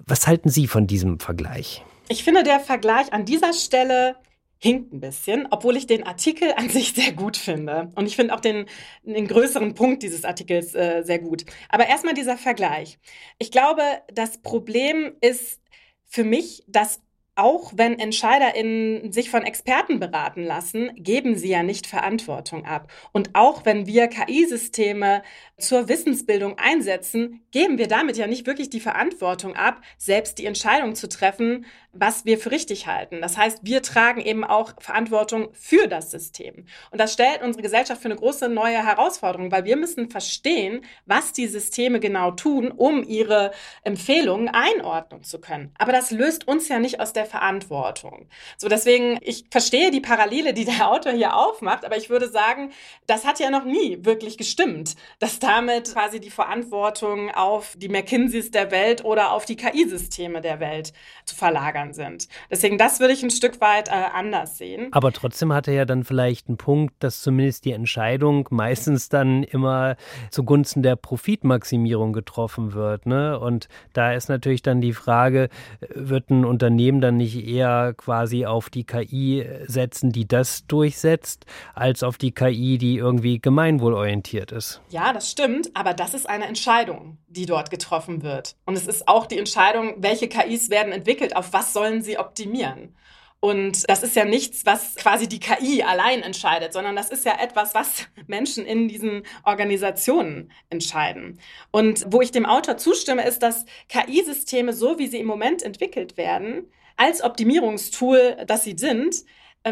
Was 0.07 0.27
halten 0.27 0.49
Sie 0.49 0.67
von 0.67 0.87
diesem 0.87 1.21
Vergleich? 1.21 1.83
Ich 2.09 2.25
finde, 2.25 2.43
der 2.43 2.61
Vergleich 2.61 3.13
an 3.13 3.25
dieser 3.25 3.53
Stelle 3.53 4.17
hinkt 4.63 4.93
ein 4.93 5.01
bisschen, 5.01 5.49
obwohl 5.51 5.77
ich 5.77 5.87
den 5.87 6.07
Artikel 6.07 6.53
an 6.57 6.69
sich 6.69 6.93
sehr 6.93 7.13
gut 7.13 7.37
finde. 7.37 7.91
Und 7.95 8.07
ich 8.07 8.15
finde 8.15 8.35
auch 8.35 8.41
den, 8.41 8.67
den 9.03 9.27
größeren 9.27 9.75
Punkt 9.75 10.03
dieses 10.03 10.25
Artikels 10.25 10.75
äh, 10.75 11.03
sehr 11.03 11.19
gut. 11.19 11.45
Aber 11.71 11.87
erstmal 11.87 12.15
dieser 12.15 12.37
Vergleich. 12.37 12.99
Ich 13.39 13.51
glaube, 13.51 13.83
das 14.13 14.39
Problem 14.43 15.15
ist 15.21 15.61
für 16.05 16.25
mich, 16.25 16.63
dass 16.67 17.01
auch 17.41 17.73
wenn 17.75 17.99
EntscheiderInnen 17.99 19.13
sich 19.13 19.31
von 19.31 19.43
Experten 19.45 19.99
beraten 19.99 20.45
lassen, 20.45 20.91
geben 20.95 21.37
sie 21.37 21.49
ja 21.49 21.63
nicht 21.63 21.87
Verantwortung 21.87 22.67
ab. 22.67 22.93
Und 23.13 23.31
auch 23.35 23.65
wenn 23.65 23.87
wir 23.87 24.09
KI-Systeme 24.09 25.23
zur 25.61 25.89
Wissensbildung 25.89 26.59
einsetzen, 26.59 27.43
geben 27.51 27.79
wir 27.79 27.89
damit 27.89 28.17
ja 28.17 28.27
nicht 28.27 28.47
wirklich 28.47 28.71
die 28.71 28.81
Verantwortung 28.81 29.57
ab, 29.57 29.81
selbst 29.99 30.39
die 30.39 30.47
Entscheidung 30.47 30.95
zu 30.95 31.09
treffen, 31.09 31.67
was 31.93 32.25
wir 32.25 32.39
für 32.39 32.53
richtig 32.53 32.87
halten. 32.87 33.21
Das 33.21 33.37
heißt, 33.37 33.61
wir 33.63 33.83
tragen 33.83 34.21
eben 34.21 34.45
auch 34.45 34.75
Verantwortung 34.81 35.49
für 35.53 35.89
das 35.89 36.11
System. 36.11 36.67
Und 36.91 37.01
das 37.01 37.13
stellt 37.13 37.43
unsere 37.43 37.63
Gesellschaft 37.63 38.01
für 38.01 38.09
eine 38.09 38.17
große 38.17 38.49
neue 38.49 38.85
Herausforderung, 38.85 39.51
weil 39.51 39.65
wir 39.65 39.77
müssen 39.77 40.09
verstehen, 40.09 40.83
was 41.07 41.33
die 41.33 41.49
Systeme 41.49 41.99
genau 41.99 42.31
tun, 42.31 42.71
um 42.71 43.03
ihre 43.03 43.51
Empfehlungen 43.83 44.49
einordnen 44.49 45.25
zu 45.25 45.41
können. 45.41 45.73
Aber 45.79 45.93
das 45.93 46.13
löst 46.13 46.47
uns 46.47 46.69
ja 46.69 46.79
nicht 46.79 47.01
aus 47.01 47.13
der 47.13 47.27
Verantwortung. 47.27 48.29
So 48.57 48.69
deswegen, 48.69 49.19
ich 49.23 49.47
verstehe 49.51 49.91
die 49.91 50.01
Parallele, 50.01 50.55
die 50.55 50.65
der 50.65 50.89
Autor 50.89 51.13
hier 51.13 51.37
aufmacht, 51.37 51.85
aber 51.85 51.97
ich 51.97 52.09
würde 52.09 52.29
sagen, 52.29 52.71
das 53.07 53.25
hat 53.25 53.41
ja 53.41 53.51
noch 53.51 53.65
nie 53.65 53.99
wirklich 54.03 54.39
gestimmt, 54.39 54.95
dass 55.19 55.41
damit 55.51 55.93
quasi 55.93 56.21
die 56.21 56.31
Verantwortung 56.31 57.31
auf 57.33 57.75
die 57.77 57.89
McKinseys 57.89 58.53
der 58.53 58.71
Welt 58.71 59.05
oder 59.05 59.33
auf 59.33 59.45
die 59.47 59.57
KI-Systeme 59.57 60.41
der 60.41 60.61
Welt 60.61 60.93
zu 61.25 61.35
verlagern 61.35 61.93
sind. 61.93 62.29
Deswegen, 62.51 62.79
das 62.79 63.01
würde 63.01 63.15
ich 63.15 63.25
ein 63.25 63.33
Stück 63.33 63.61
weit 63.61 63.89
äh, 63.89 63.93
anders 64.15 64.59
sehen. 64.59 64.89
Aber 64.93 65.11
trotzdem 65.13 65.53
hat 65.53 65.67
er 65.67 65.75
ja 65.75 65.85
dann 65.85 66.05
vielleicht 66.05 66.47
einen 66.47 66.57
Punkt, 66.57 66.95
dass 67.01 67.21
zumindest 67.21 67.65
die 67.65 67.73
Entscheidung 67.73 68.47
meistens 68.51 69.09
dann 69.09 69.43
immer 69.43 69.97
zugunsten 70.31 70.85
der 70.85 70.95
Profitmaximierung 70.95 72.13
getroffen 72.13 72.73
wird. 72.73 73.07
Ne? 73.07 73.37
Und 73.37 73.67
da 73.93 74.13
ist 74.13 74.29
natürlich 74.29 74.63
dann 74.63 74.81
die 74.81 74.93
Frage, 74.93 75.49
wird 75.89 76.31
ein 76.31 76.45
Unternehmen 76.45 77.01
dann 77.01 77.17
nicht 77.17 77.45
eher 77.45 77.95
quasi 77.97 78.47
auf 78.47 78.71
die 78.71 78.85
KI 78.85 79.45
setzen, 79.67 80.13
die 80.13 80.29
das 80.29 80.65
durchsetzt, 80.69 81.45
als 81.75 82.05
auf 82.05 82.19
die 82.19 82.31
KI, 82.31 82.79
die 82.79 82.99
irgendwie 82.99 83.41
gemeinwohlorientiert 83.41 84.53
ist? 84.53 84.81
Ja, 84.91 85.13
das 85.13 85.29
stimmt, 85.31 85.40
aber 85.75 85.95
das 85.95 86.15
ist 86.15 86.29
eine 86.29 86.47
Entscheidung, 86.47 87.19
die 87.27 87.47
dort 87.47 87.71
getroffen 87.71 88.23
wird. 88.23 88.57
Und 88.65 88.77
es 88.77 88.87
ist 88.87 89.09
auch 89.09 89.27
die 89.27 89.39
Entscheidung, 89.39 89.95
welche 89.99 90.29
KIs 90.29 90.71
werden 90.71 90.93
entwickelt, 90.93 91.37
auf 91.37 91.53
was 91.53 91.73
sollen 91.73 92.03
sie 92.03 92.19
optimieren. 92.19 92.95
Und 93.41 93.89
das 93.89 94.03
ist 94.03 94.15
ja 94.17 94.27
nichts, 94.27 94.67
was 94.67 94.97
quasi 94.97 95.27
die 95.27 95.41
KI 95.41 95.83
allein 95.83 96.23
entscheidet, 96.23 96.75
sondern 96.75 96.95
das 96.95 97.09
ist 97.09 97.25
ja 97.25 97.41
etwas, 97.41 97.75
was 97.75 98.07
Menschen 98.27 98.67
in 98.67 98.87
diesen 98.87 99.23
Organisationen 99.45 100.53
entscheiden. 100.69 101.41
Und 101.71 102.05
wo 102.09 102.21
ich 102.21 102.33
dem 102.33 102.45
Autor 102.45 102.77
zustimme, 102.77 103.27
ist, 103.27 103.43
dass 103.43 103.65
KI-Systeme, 103.89 104.75
so 104.75 104.99
wie 104.99 105.07
sie 105.07 105.19
im 105.19 105.27
Moment 105.27 105.63
entwickelt 105.63 106.19
werden, 106.19 106.71
als 106.99 107.23
Optimierungstool, 107.23 108.37
das 108.47 108.65
sie 108.65 108.77
sind, 108.77 109.25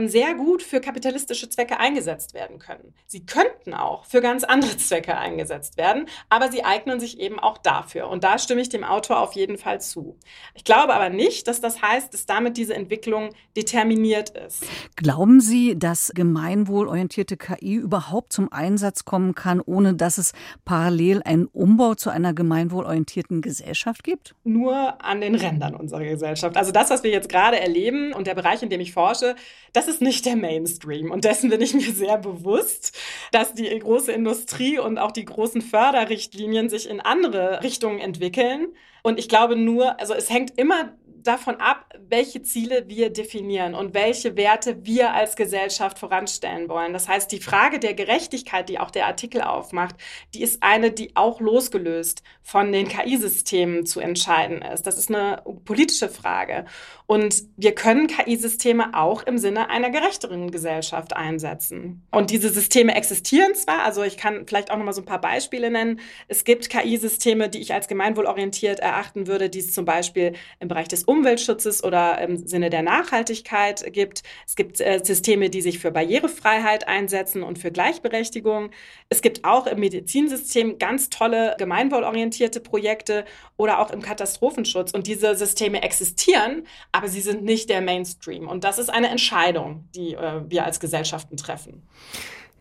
sehr 0.07 0.35
gut 0.35 0.63
für 0.63 0.81
kapitalistische 0.81 1.49
Zwecke 1.49 1.81
eingesetzt 1.81 2.35
werden 2.35 2.59
können. 2.59 2.95
Sie 3.07 3.25
könnten 3.25 3.73
auch 3.73 4.05
für 4.05 4.21
ganz 4.21 4.45
andere 4.45 4.77
Zwecke 4.77 5.17
eingesetzt 5.17 5.79
werden, 5.79 6.07
aber 6.29 6.53
sie 6.53 6.65
eignen 6.65 7.01
sich 7.01 7.19
eben 7.19 7.39
auch 7.39 7.59
dafür. 7.59 8.09
Und 8.09 8.23
da 8.23 8.39
stimme 8.39 8.61
ich 8.61 8.69
dem 8.69 8.85
Autor 8.85 9.21
auf 9.21 9.33
jeden 9.33 9.57
Fall 9.57 9.81
zu. 9.81 10.19
Ich 10.55 10.65
glaube 10.65 10.95
aber 10.95 11.09
nicht, 11.09 11.49
dass 11.49 11.61
das 11.61 11.81
heißt, 11.81 12.13
dass 12.13 12.27
damit 12.27 12.57
diese 12.59 12.75
Entwicklung 12.75 13.31
determiniert 13.57 14.31
ist. 14.31 14.65
Glauben 14.97 15.41
Sie, 15.41 15.79
dass 15.79 16.13
gemeinwohlorientierte 16.15 17.37
KI 17.37 17.75
überhaupt 17.75 18.33
zum 18.33 18.53
Einsatz 18.53 19.05
kommen 19.05 19.35
kann, 19.35 19.61
ohne 19.61 19.95
dass 19.95 20.19
es 20.19 20.33
parallel 20.65 21.23
einen 21.25 21.47
Umbau 21.47 21.95
zu 21.95 22.11
einer 22.11 22.35
gemeinwohlorientierten 22.35 23.41
Gesellschaft 23.41 24.05
gibt? 24.05 24.35
Nur 24.45 25.03
an 25.03 25.23
den 25.23 25.35
Rändern 25.35 25.75
unserer 25.75 26.05
Gesellschaft. 26.05 26.57
Also 26.57 26.73
das, 26.73 26.91
was 26.91 27.03
wir 27.03 27.11
jetzt 27.11 27.29
gerade 27.29 27.59
erleben 27.59 28.13
und 28.13 28.27
der 28.27 28.35
Bereich, 28.35 28.63
in 28.63 28.69
dem 28.69 28.81
ich 28.81 28.93
forsche, 28.93 29.35
das 29.79 29.87
ist 29.87 30.03
nicht 30.03 30.27
der 30.27 30.35
Mainstream. 30.35 31.13
Und 31.13 31.25
dessen 31.25 31.51
bin 31.51 31.61
ich 31.61 31.73
mir 31.73 31.93
sehr 31.93 32.19
bewusst, 32.19 32.99
dass 33.31 33.55
die 33.55 33.79
große 33.79 34.11
Industrie 34.11 34.81
und 34.81 34.99
auch 34.99 35.13
die 35.13 35.25
großen 35.25 35.63
Förderrichtlinien 35.63 36.69
sich 36.69 36.91
in 36.91 37.01
andere 37.01 37.63
Richtungen 37.63 38.01
entwickeln. 38.01 38.75
Und 39.05 39.21
ich 39.21 39.29
glaube 39.29 39.55
nur, 39.55 40.01
also 40.01 40.15
es 40.15 40.31
hängt 40.31 40.59
immer 40.59 40.93
davon 41.29 41.57
ab, 41.57 41.85
welche 42.09 42.43
Ziele 42.43 42.89
wir 42.89 43.11
definieren 43.11 43.75
und 43.75 43.93
welche 43.93 44.37
Werte 44.37 44.87
wir 44.87 45.13
als 45.13 45.37
Gesellschaft 45.37 45.99
voranstellen 45.99 46.69
wollen. 46.69 46.93
Das 46.93 47.07
heißt, 47.07 47.31
die 47.31 47.41
Frage 47.41 47.79
der 47.79 47.95
Gerechtigkeit, 47.95 48.69
die 48.69 48.79
auch 48.79 48.91
der 48.91 49.07
Artikel 49.07 49.43
aufmacht, 49.43 49.95
die 50.35 50.43
ist 50.43 50.63
eine, 50.63 50.91
die 50.91 51.15
auch 51.15 51.41
losgelöst 51.41 52.23
von 52.43 52.73
den 52.73 52.89
KI-Systemen 52.89 53.85
zu 53.85 54.01
entscheiden 54.01 54.63
ist. 54.63 54.87
Das 54.87 54.97
ist 54.97 55.15
eine 55.15 55.43
politische 55.67 56.09
Frage. 56.09 56.65
Und 57.07 57.45
wir 57.57 57.75
können 57.75 58.07
KI-Systeme 58.07 58.95
auch 58.95 59.23
im 59.23 59.39
Sinne 59.39 59.69
einer 59.71 59.91
gerechteren 59.91 60.51
Gesellschaft 60.51 61.15
einsetzen. 61.15 62.07
Und 62.11 62.31
diese 62.31 62.49
Systeme 62.49 62.95
existieren 62.95 63.55
zwar, 63.55 63.83
also 63.83 64.03
ich 64.03 64.17
kann 64.17 64.47
vielleicht 64.47 64.71
auch 64.71 64.79
noch 64.79 64.85
mal 64.85 64.93
so 64.93 65.03
ein 65.03 65.07
paar 65.07 65.21
Beispiele 65.21 65.71
nennen. 65.71 66.01
Es 66.29 66.45
gibt 66.45 66.71
KI-Systeme, 66.71 67.49
die 67.49 67.61
ich 67.61 67.75
als 67.75 67.89
gemeinwohlorientiert 67.89 68.81
erachten 68.81 69.27
würde, 69.27 69.51
die 69.51 69.59
es 69.61 69.75
zum 69.75 69.85
Beispiel 69.85 70.35
im 70.61 70.69
Bereich 70.69 70.89
des 70.89 71.05
Umweltschutzes 71.19 71.83
oder 71.83 72.21
im 72.21 72.47
Sinne 72.47 72.71
der 72.71 72.83
Nachhaltigkeit 72.83 73.93
gibt. 73.93 74.23
Es 74.47 74.57
gibt 74.57 74.81
äh, 74.81 75.01
Systeme, 75.03 75.51
die 75.51 75.61
sich 75.61 75.79
für 75.79 75.91
Barrierefreiheit 75.91 76.87
einsetzen 76.87 77.43
und 77.43 77.59
für 77.59 77.71
Gleichberechtigung. 77.71 78.71
Es 79.09 79.21
gibt 79.21 79.45
auch 79.45 79.67
im 79.67 79.81
Medizinsystem 79.81 80.79
ganz 80.79 81.11
tolle 81.11 81.57
gemeinwohlorientierte 81.59 82.61
Projekte 82.61 83.25
oder 83.57 83.81
auch 83.81 83.91
im 83.91 84.01
Katastrophenschutz. 84.01 84.93
Und 84.93 85.07
diese 85.07 85.35
Systeme 85.35 85.83
existieren, 85.83 86.67
aber 86.93 87.09
sie 87.09 87.21
sind 87.21 87.43
nicht 87.43 87.69
der 87.69 87.81
Mainstream. 87.81 88.49
Und 88.49 88.65
das 88.65 88.79
ist 88.79 88.89
eine 88.89 89.09
Entscheidung, 89.09 89.89
die 89.95 90.15
äh, 90.15 90.43
wir 90.49 90.65
als 90.65 90.81
Gesellschaften 90.81 91.37
treffen. 91.37 91.83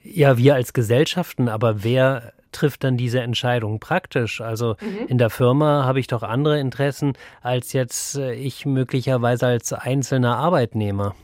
Ja, 0.04 0.38
wir 0.38 0.56
als 0.56 0.74
Gesellschaften, 0.74 1.50
aber 1.50 1.84
wer 1.84 2.34
trifft 2.52 2.84
dann 2.84 2.98
diese 2.98 3.22
Entscheidung 3.22 3.80
praktisch? 3.80 4.42
Also 4.42 4.76
mhm. 4.82 5.08
in 5.08 5.18
der 5.18 5.30
Firma 5.30 5.86
habe 5.86 6.00
ich 6.00 6.08
doch 6.08 6.24
andere 6.24 6.60
Interessen 6.60 7.14
als 7.42 7.74
jetzt 7.74 8.16
äh, 8.16 8.34
ich 8.34 8.66
möglicherweise 8.66 9.48
als 9.48 9.74
einzelner 9.74 10.38
Arbeitnehmer. 10.38 11.16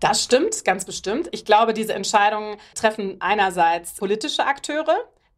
Das 0.00 0.22
stimmt, 0.22 0.64
ganz 0.64 0.84
bestimmt. 0.84 1.28
Ich 1.32 1.44
glaube, 1.44 1.74
diese 1.74 1.94
Entscheidungen 1.94 2.56
treffen 2.74 3.16
einerseits 3.20 3.94
politische 3.94 4.46
Akteure, 4.46 4.96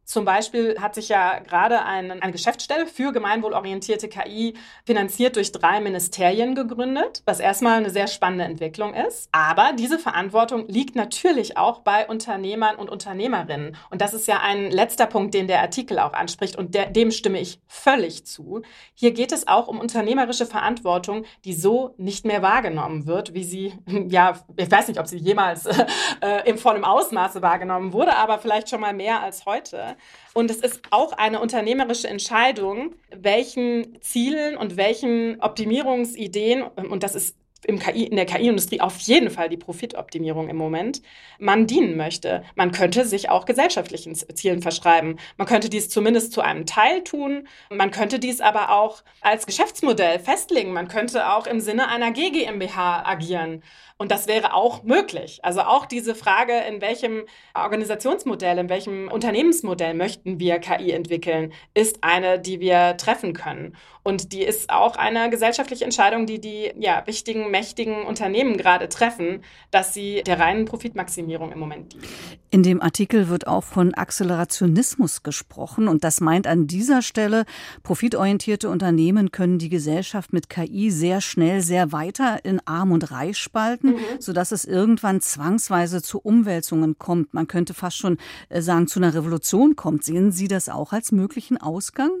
zum 0.09 0.25
Beispiel 0.25 0.75
hat 0.81 0.95
sich 0.95 1.07
ja 1.07 1.37
gerade 1.37 1.85
eine, 1.85 2.13
eine 2.13 2.31
Geschäftsstelle 2.31 2.87
für 2.87 3.11
gemeinwohlorientierte 3.11 4.07
KI 4.09 4.55
finanziert 4.83 5.35
durch 5.35 5.51
drei 5.51 5.79
Ministerien 5.81 6.55
gegründet, 6.55 7.21
was 7.25 7.39
erstmal 7.39 7.77
eine 7.77 7.91
sehr 7.91 8.07
spannende 8.07 8.45
Entwicklung 8.45 8.95
ist. 8.95 9.29
Aber 9.31 9.73
diese 9.77 9.99
Verantwortung 9.99 10.67
liegt 10.67 10.95
natürlich 10.95 11.57
auch 11.57 11.81
bei 11.81 12.07
Unternehmern 12.07 12.77
und 12.77 12.89
Unternehmerinnen. 12.89 13.77
Und 13.91 14.01
das 14.01 14.15
ist 14.15 14.27
ja 14.27 14.39
ein 14.39 14.71
letzter 14.71 15.05
Punkt, 15.05 15.35
den 15.35 15.45
der 15.45 15.61
Artikel 15.61 15.99
auch 15.99 16.13
anspricht 16.13 16.55
und 16.55 16.73
der, 16.73 16.87
dem 16.87 17.11
stimme 17.11 17.39
ich 17.39 17.61
völlig 17.67 18.25
zu. 18.25 18.63
Hier 18.95 19.11
geht 19.11 19.31
es 19.31 19.47
auch 19.47 19.67
um 19.67 19.79
unternehmerische 19.79 20.47
Verantwortung, 20.47 21.23
die 21.45 21.53
so 21.53 21.93
nicht 21.97 22.25
mehr 22.25 22.41
wahrgenommen 22.41 23.05
wird, 23.05 23.35
wie 23.35 23.43
sie, 23.43 23.73
ja, 24.07 24.39
ich 24.57 24.71
weiß 24.71 24.87
nicht, 24.87 24.99
ob 24.99 25.05
sie 25.05 25.19
jemals 25.19 25.67
äh, 26.21 26.49
im 26.49 26.57
vollen 26.57 26.83
Ausmaße 26.83 27.43
wahrgenommen 27.43 27.93
wurde, 27.93 28.15
aber 28.15 28.39
vielleicht 28.39 28.71
schon 28.71 28.81
mal 28.81 28.95
mehr 28.95 29.21
als 29.21 29.45
heute. 29.45 29.97
Und 30.33 30.51
es 30.51 30.57
ist 30.57 30.81
auch 30.91 31.13
eine 31.13 31.39
unternehmerische 31.39 32.07
Entscheidung, 32.07 32.95
welchen 33.15 33.99
Zielen 34.01 34.57
und 34.57 34.77
welchen 34.77 35.41
Optimierungsideen, 35.41 36.63
und 36.63 37.03
das 37.03 37.15
ist 37.15 37.35
im 37.65 37.79
KI, 37.79 38.05
in 38.05 38.15
der 38.15 38.25
KI-Industrie 38.25 38.81
auf 38.81 38.97
jeden 38.99 39.29
Fall 39.29 39.49
die 39.49 39.57
Profitoptimierung 39.57 40.49
im 40.49 40.55
Moment, 40.55 41.01
man 41.39 41.67
dienen 41.67 41.97
möchte. 41.97 42.43
Man 42.55 42.71
könnte 42.71 43.05
sich 43.05 43.29
auch 43.29 43.45
gesellschaftlichen 43.45 44.15
Zielen 44.15 44.61
verschreiben. 44.61 45.17
Man 45.37 45.47
könnte 45.47 45.69
dies 45.69 45.89
zumindest 45.89 46.31
zu 46.31 46.41
einem 46.41 46.65
Teil 46.65 47.03
tun. 47.03 47.47
Man 47.69 47.91
könnte 47.91 48.19
dies 48.19 48.39
aber 48.41 48.71
auch 48.71 49.03
als 49.21 49.45
Geschäftsmodell 49.45 50.19
festlegen. 50.19 50.71
Man 50.71 50.87
könnte 50.87 51.31
auch 51.33 51.47
im 51.47 51.59
Sinne 51.59 51.89
einer 51.89 52.11
GGMBH 52.11 53.05
agieren. 53.05 53.63
Und 54.01 54.11
das 54.11 54.27
wäre 54.27 54.53
auch 54.53 54.83
möglich. 54.83 55.41
Also 55.43 55.59
auch 55.59 55.85
diese 55.85 56.15
Frage, 56.15 56.53
in 56.69 56.79
welchem 56.79 57.25
Organisationsmodell, 57.53 58.57
in 58.57 58.69
welchem 58.69 59.09
Unternehmensmodell 59.09 59.93
möchten 59.93 60.39
wir 60.39 60.59
KI 60.59 60.91
entwickeln, 60.91 61.51
ist 61.73 61.97
eine, 62.01 62.39
die 62.39 62.61
wir 62.61 62.95
treffen 62.95 63.33
können. 63.33 63.75
Und 64.01 64.31
die 64.31 64.41
ist 64.41 64.69
auch 64.69 64.95
eine 64.95 65.29
gesellschaftliche 65.29 65.83
Entscheidung, 65.83 66.25
die 66.25 66.39
die 66.39 66.71
ja, 66.79 67.03
wichtigen, 67.07 67.51
mächtigen 67.51 68.03
Unternehmen 68.03 68.55
gerade 68.55 68.87
treffen, 68.87 69.43
dass 69.69 69.93
sie 69.93 70.23
der 70.23 70.39
reinen 70.39 70.63
Profitmaximierung 70.63 71.51
im 71.51 71.59
Moment 71.59 71.91
dienen. 71.91 72.05
In 72.51 72.63
dem 72.63 72.81
Artikel 72.81 73.27
wird 73.27 73.47
auch 73.47 73.65
von 73.65 73.93
Akzelerationismus 73.93 75.23
gesprochen. 75.23 75.89
Und 75.89 76.05
das 76.05 76.21
meint 76.21 76.47
an 76.47 76.67
dieser 76.67 77.01
Stelle, 77.01 77.43
profitorientierte 77.83 78.69
Unternehmen 78.69 79.31
können 79.31 79.59
die 79.59 79.69
Gesellschaft 79.69 80.31
mit 80.31 80.49
KI 80.49 80.89
sehr 80.89 81.19
schnell, 81.19 81.59
sehr 81.59 81.91
weiter 81.91 82.45
in 82.45 82.61
Arm 82.65 82.93
und 82.93 83.11
Reich 83.11 83.37
spalten 83.37 83.88
mhm. 83.93 84.19
sodass 84.19 84.51
es 84.51 84.65
irgendwann 84.65 85.21
zwangsweise 85.21 86.01
zu 86.01 86.19
Umwälzungen 86.19 86.97
kommt. 86.97 87.33
Man 87.33 87.47
könnte 87.47 87.73
fast 87.73 87.97
schon 87.97 88.17
äh, 88.49 88.61
sagen, 88.61 88.87
zu 88.87 88.99
einer 88.99 89.13
Revolution 89.13 89.75
kommt. 89.75 90.03
Sehen 90.03 90.31
Sie 90.31 90.47
das 90.47 90.69
auch 90.69 90.93
als 90.93 91.11
möglichen 91.11 91.57
Ausgang? 91.57 92.11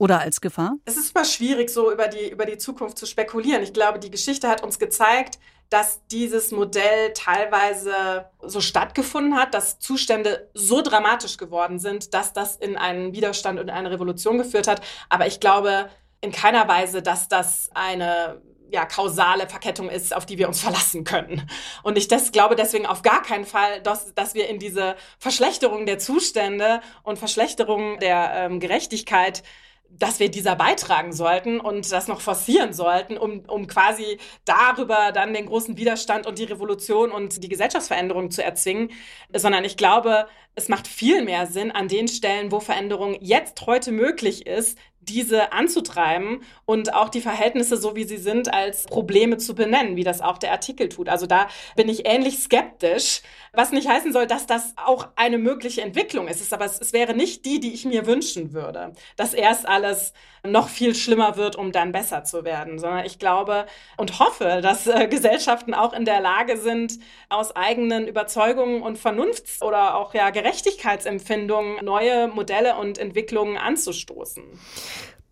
Oder 0.00 0.20
als 0.20 0.40
Gefahr? 0.40 0.76
Es 0.84 0.96
ist 0.96 1.12
immer 1.12 1.24
schwierig, 1.24 1.70
so 1.70 1.92
über 1.92 2.06
die, 2.06 2.30
über 2.30 2.46
die 2.46 2.56
Zukunft 2.56 2.98
zu 2.98 3.04
spekulieren. 3.04 3.64
Ich 3.64 3.72
glaube, 3.72 3.98
die 3.98 4.12
Geschichte 4.12 4.48
hat 4.48 4.62
uns 4.62 4.78
gezeigt, 4.78 5.40
dass 5.70 6.06
dieses 6.06 6.50
Modell 6.50 7.12
teilweise 7.14 8.26
so 8.40 8.60
stattgefunden 8.60 9.36
hat, 9.36 9.54
dass 9.54 9.78
Zustände 9.78 10.48
so 10.54 10.82
dramatisch 10.82 11.36
geworden 11.36 11.78
sind, 11.78 12.14
dass 12.14 12.32
das 12.32 12.56
in 12.56 12.76
einen 12.76 13.12
Widerstand 13.12 13.60
und 13.60 13.70
eine 13.70 13.90
Revolution 13.90 14.38
geführt 14.38 14.68
hat. 14.68 14.80
Aber 15.08 15.26
ich 15.26 15.40
glaube 15.40 15.90
in 16.20 16.32
keiner 16.32 16.66
Weise, 16.68 17.02
dass 17.02 17.28
das 17.28 17.70
eine 17.74 18.40
ja, 18.70 18.86
kausale 18.86 19.48
Verkettung 19.48 19.88
ist, 19.88 20.14
auf 20.14 20.26
die 20.26 20.38
wir 20.38 20.48
uns 20.48 20.60
verlassen 20.60 21.04
können. 21.04 21.48
Und 21.82 21.98
ich 21.98 22.08
das 22.08 22.32
glaube 22.32 22.56
deswegen 22.56 22.86
auf 22.86 23.02
gar 23.02 23.22
keinen 23.22 23.44
Fall, 23.44 23.80
dass, 23.82 24.14
dass 24.14 24.34
wir 24.34 24.48
in 24.48 24.58
diese 24.58 24.96
Verschlechterung 25.18 25.86
der 25.86 25.98
Zustände 25.98 26.80
und 27.02 27.18
Verschlechterung 27.18 27.98
der 27.98 28.32
ähm, 28.34 28.60
Gerechtigkeit 28.60 29.42
dass 29.90 30.20
wir 30.20 30.30
dieser 30.30 30.54
beitragen 30.54 31.12
sollten 31.12 31.60
und 31.60 31.90
das 31.90 32.08
noch 32.08 32.20
forcieren 32.20 32.72
sollten, 32.72 33.16
um, 33.16 33.40
um 33.48 33.66
quasi 33.66 34.18
darüber 34.44 35.12
dann 35.12 35.32
den 35.32 35.46
großen 35.46 35.76
Widerstand 35.76 36.26
und 36.26 36.38
die 36.38 36.44
Revolution 36.44 37.10
und 37.10 37.42
die 37.42 37.48
Gesellschaftsveränderung 37.48 38.30
zu 38.30 38.44
erzwingen, 38.44 38.90
sondern 39.34 39.64
ich 39.64 39.76
glaube, 39.76 40.28
es 40.54 40.68
macht 40.68 40.86
viel 40.86 41.24
mehr 41.24 41.46
Sinn 41.46 41.70
an 41.70 41.88
den 41.88 42.08
Stellen, 42.08 42.52
wo 42.52 42.60
Veränderung 42.60 43.16
jetzt 43.20 43.64
heute 43.66 43.92
möglich 43.92 44.46
ist, 44.46 44.78
diese 45.08 45.52
anzutreiben 45.52 46.42
und 46.64 46.94
auch 46.94 47.08
die 47.08 47.20
Verhältnisse, 47.20 47.76
so 47.76 47.96
wie 47.96 48.04
sie 48.04 48.16
sind, 48.18 48.52
als 48.52 48.84
Probleme 48.84 49.38
zu 49.38 49.54
benennen, 49.54 49.96
wie 49.96 50.04
das 50.04 50.20
auch 50.20 50.38
der 50.38 50.52
Artikel 50.52 50.88
tut. 50.88 51.08
Also 51.08 51.26
da 51.26 51.48
bin 51.76 51.88
ich 51.88 52.06
ähnlich 52.06 52.38
skeptisch, 52.38 53.22
was 53.52 53.72
nicht 53.72 53.88
heißen 53.88 54.12
soll, 54.12 54.26
dass 54.26 54.46
das 54.46 54.74
auch 54.76 55.08
eine 55.16 55.38
mögliche 55.38 55.82
Entwicklung 55.82 56.28
ist. 56.28 56.52
Aber 56.52 56.64
es, 56.64 56.80
es 56.80 56.92
wäre 56.92 57.14
nicht 57.14 57.44
die, 57.44 57.60
die 57.60 57.72
ich 57.72 57.84
mir 57.84 58.06
wünschen 58.06 58.52
würde, 58.52 58.92
dass 59.16 59.34
erst 59.34 59.66
alles 59.68 60.12
noch 60.50 60.68
viel 60.68 60.94
schlimmer 60.94 61.36
wird, 61.36 61.56
um 61.56 61.72
dann 61.72 61.92
besser 61.92 62.24
zu 62.24 62.44
werden, 62.44 62.78
sondern 62.78 63.04
ich 63.04 63.18
glaube 63.18 63.66
und 63.96 64.18
hoffe, 64.18 64.60
dass 64.62 64.86
äh, 64.86 65.08
Gesellschaften 65.08 65.74
auch 65.74 65.92
in 65.92 66.04
der 66.04 66.20
Lage 66.20 66.56
sind, 66.56 66.98
aus 67.28 67.54
eigenen 67.54 68.06
Überzeugungen 68.06 68.82
und 68.82 68.98
Vernunfts- 68.98 69.62
oder 69.62 69.96
auch 69.96 70.14
ja 70.14 70.30
Gerechtigkeitsempfindungen 70.30 71.84
neue 71.84 72.28
Modelle 72.28 72.76
und 72.76 72.98
Entwicklungen 72.98 73.56
anzustoßen. 73.56 74.44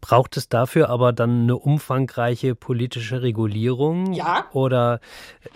Braucht 0.07 0.37
es 0.37 0.49
dafür 0.49 0.89
aber 0.89 1.13
dann 1.13 1.43
eine 1.43 1.57
umfangreiche 1.57 2.55
politische 2.55 3.23
Regulierung? 3.23 4.13
Ja. 4.13 4.47
Oder 4.53 5.01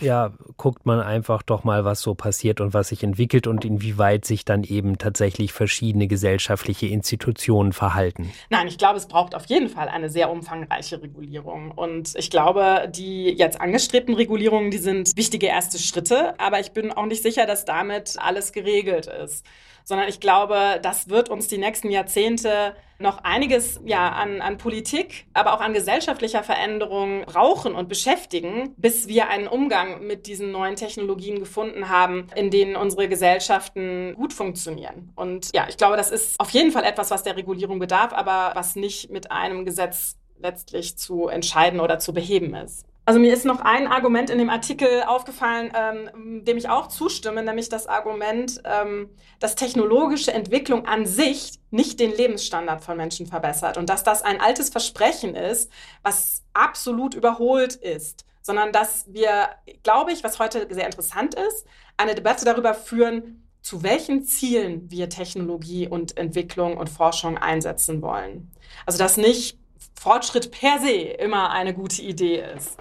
ja, 0.01 0.33
guckt 0.57 0.87
man 0.87 1.01
einfach 1.01 1.45
doch 1.45 1.63
mal, 1.63 1.85
was 1.85 2.01
so 2.01 2.17
passiert 2.17 2.61
und 2.61 2.75
was 2.75 2.89
sich 2.89 3.05
entwickelt 3.05 3.47
und 3.47 3.65
inwieweit 3.65 4.25
sich 4.25 4.45
dann 4.45 4.65
eben 4.65 4.99
tatsächlich 4.99 5.53
verschiedene 5.53 6.09
gesellschaftliche 6.09 6.87
Institutionen 6.87 7.73
verhalten? 7.73 8.33
Nein, 8.49 8.67
ich 8.67 8.77
glaube, 8.77 8.97
es 8.97 9.07
braucht 9.07 9.37
auf 9.37 9.47
jeden 9.47 9.69
Fall 9.69 9.89
eine 9.89 10.11
sehr 10.11 10.29
umfangreiche 10.29 11.01
Regulierung. 11.01 11.71
Und 11.71 12.17
ich 12.17 12.29
glaube, 12.29 12.91
die 12.93 13.27
jetzt 13.29 13.61
angestrebten 13.61 14.15
Regulierungen, 14.15 14.73
die 14.73 14.79
sind 14.79 15.17
wichtige 15.17 15.47
erste 15.47 15.79
Schritte, 15.79 16.35
aber 16.41 16.59
ich 16.59 16.73
bin 16.73 16.91
auch 16.91 17.07
nicht 17.07 17.23
sicher, 17.23 17.47
dass 17.47 17.65
damit 17.67 18.17
alles 18.19 18.51
geregelt 18.51 19.07
ist 19.07 19.47
sondern 19.85 20.09
ich 20.09 20.21
glaube, 20.21 20.81
das 20.83 21.09
wird 21.09 21.29
uns 21.29 21.49
die 21.49 21.59
nächsten 21.59 21.91
Jahrzehnte 21.91 22.75
noch 23.01 23.25
einiges 23.25 23.81
ja, 23.85 24.11
an, 24.11 24.43
an 24.43 24.59
Politik, 24.59 25.27
aber 25.33 25.55
auch 25.55 25.61
an 25.61 25.73
gesellschaftlicher 25.73 26.43
Veränderung 26.43 27.25
brauchen 27.25 27.75
und 27.75 27.89
beschäftigen, 27.89 28.75
bis 28.77 29.09
wir 29.09 29.29
einen 29.29 29.49
Umgang 29.49 30.07
mit 30.07 30.27
diesen 30.27 30.53
neuen 30.53 30.77
Technologien 30.77 31.39
gefunden 31.39 31.89
haben, 31.89 32.27
in 32.35 32.51
denen 32.51 32.77
unsere 32.77 33.09
Gesellschaften 33.09 34.15
gut 34.15 34.33
funktionieren. 34.33 35.13
Und 35.17 35.51
ja, 35.55 35.67
ich 35.69 35.77
glaube, 35.77 35.97
das 35.97 36.11
ist 36.11 36.39
auf 36.39 36.51
jeden 36.51 36.73
Fall 36.73 36.85
etwas, 36.85 37.11
was 37.11 37.23
der 37.23 37.37
Regulierung 37.37 37.79
bedarf, 37.79 38.13
aber 38.13 38.53
was 38.55 38.77
nicht 38.77 39.11
mit 39.11 39.31
einem 39.31 39.65
Gesetz 39.65 40.17
letztlich 40.39 40.97
zu 40.97 41.29
entscheiden 41.29 41.81
oder 41.81 41.99
zu 41.99 42.13
beheben 42.13 42.55
ist. 42.55 42.87
Also 43.07 43.19
mir 43.19 43.33
ist 43.33 43.45
noch 43.45 43.61
ein 43.61 43.87
Argument 43.87 44.31
in 44.31 44.39
dem 44.39 44.51
Artikel 44.51 45.03
aufgefallen, 45.05 45.73
ähm, 45.75 46.45
dem 46.45 46.57
ich 46.57 46.69
auch 46.69 46.89
zustimme, 46.89 47.43
nämlich 47.43 47.69
das 47.69 47.87
Argument, 47.87 48.61
ähm, 48.65 49.11
dass 49.41 49.57
technologische 49.57 50.33
Entwicklung 50.33 50.87
an 50.87 51.07
sich 51.07 51.59
nicht 51.71 51.99
den 51.99 52.15
Lebensstandard 52.15 52.85
von 52.85 52.97
Menschen 52.97 53.27
verbessert 53.27 53.79
und 53.79 53.89
dass 53.89 54.05
das 54.05 54.23
ein 54.23 54.41
altes 54.41 54.69
Versprechen 54.69 55.35
ist, 55.35 55.73
was 56.03 56.45
absolut 56.53 57.15
überholt 57.15 57.75
ist, 57.75 58.27
sondern 58.43 58.73
dass 58.73 59.13
wir, 59.13 59.49
glaube 59.83 60.13
ich, 60.13 60.23
was 60.23 60.39
heute 60.39 60.67
sehr 60.71 60.87
interessant 60.87 61.35
ist, 61.35 61.67
eine 61.97 62.15
Debatte 62.15 62.45
darüber 62.45 62.75
führen, 62.75 63.47
zu 63.63 63.83
welchen 63.83 64.25
Zielen 64.25 64.91
wir 64.91 65.09
Technologie 65.09 65.87
und 65.87 66.17
Entwicklung 66.17 66.77
und 66.77 66.89
Forschung 66.89 67.37
einsetzen 67.39 68.01
wollen. 68.03 68.51
Also 68.87 68.99
dass 68.99 69.17
nicht 69.17 69.60
Fortschritt 70.01 70.51
per 70.51 70.79
se 70.79 70.93
immer 70.93 71.51
eine 71.51 71.75
gute 71.75 72.01
Idee 72.01 72.43
ist. 72.57 72.79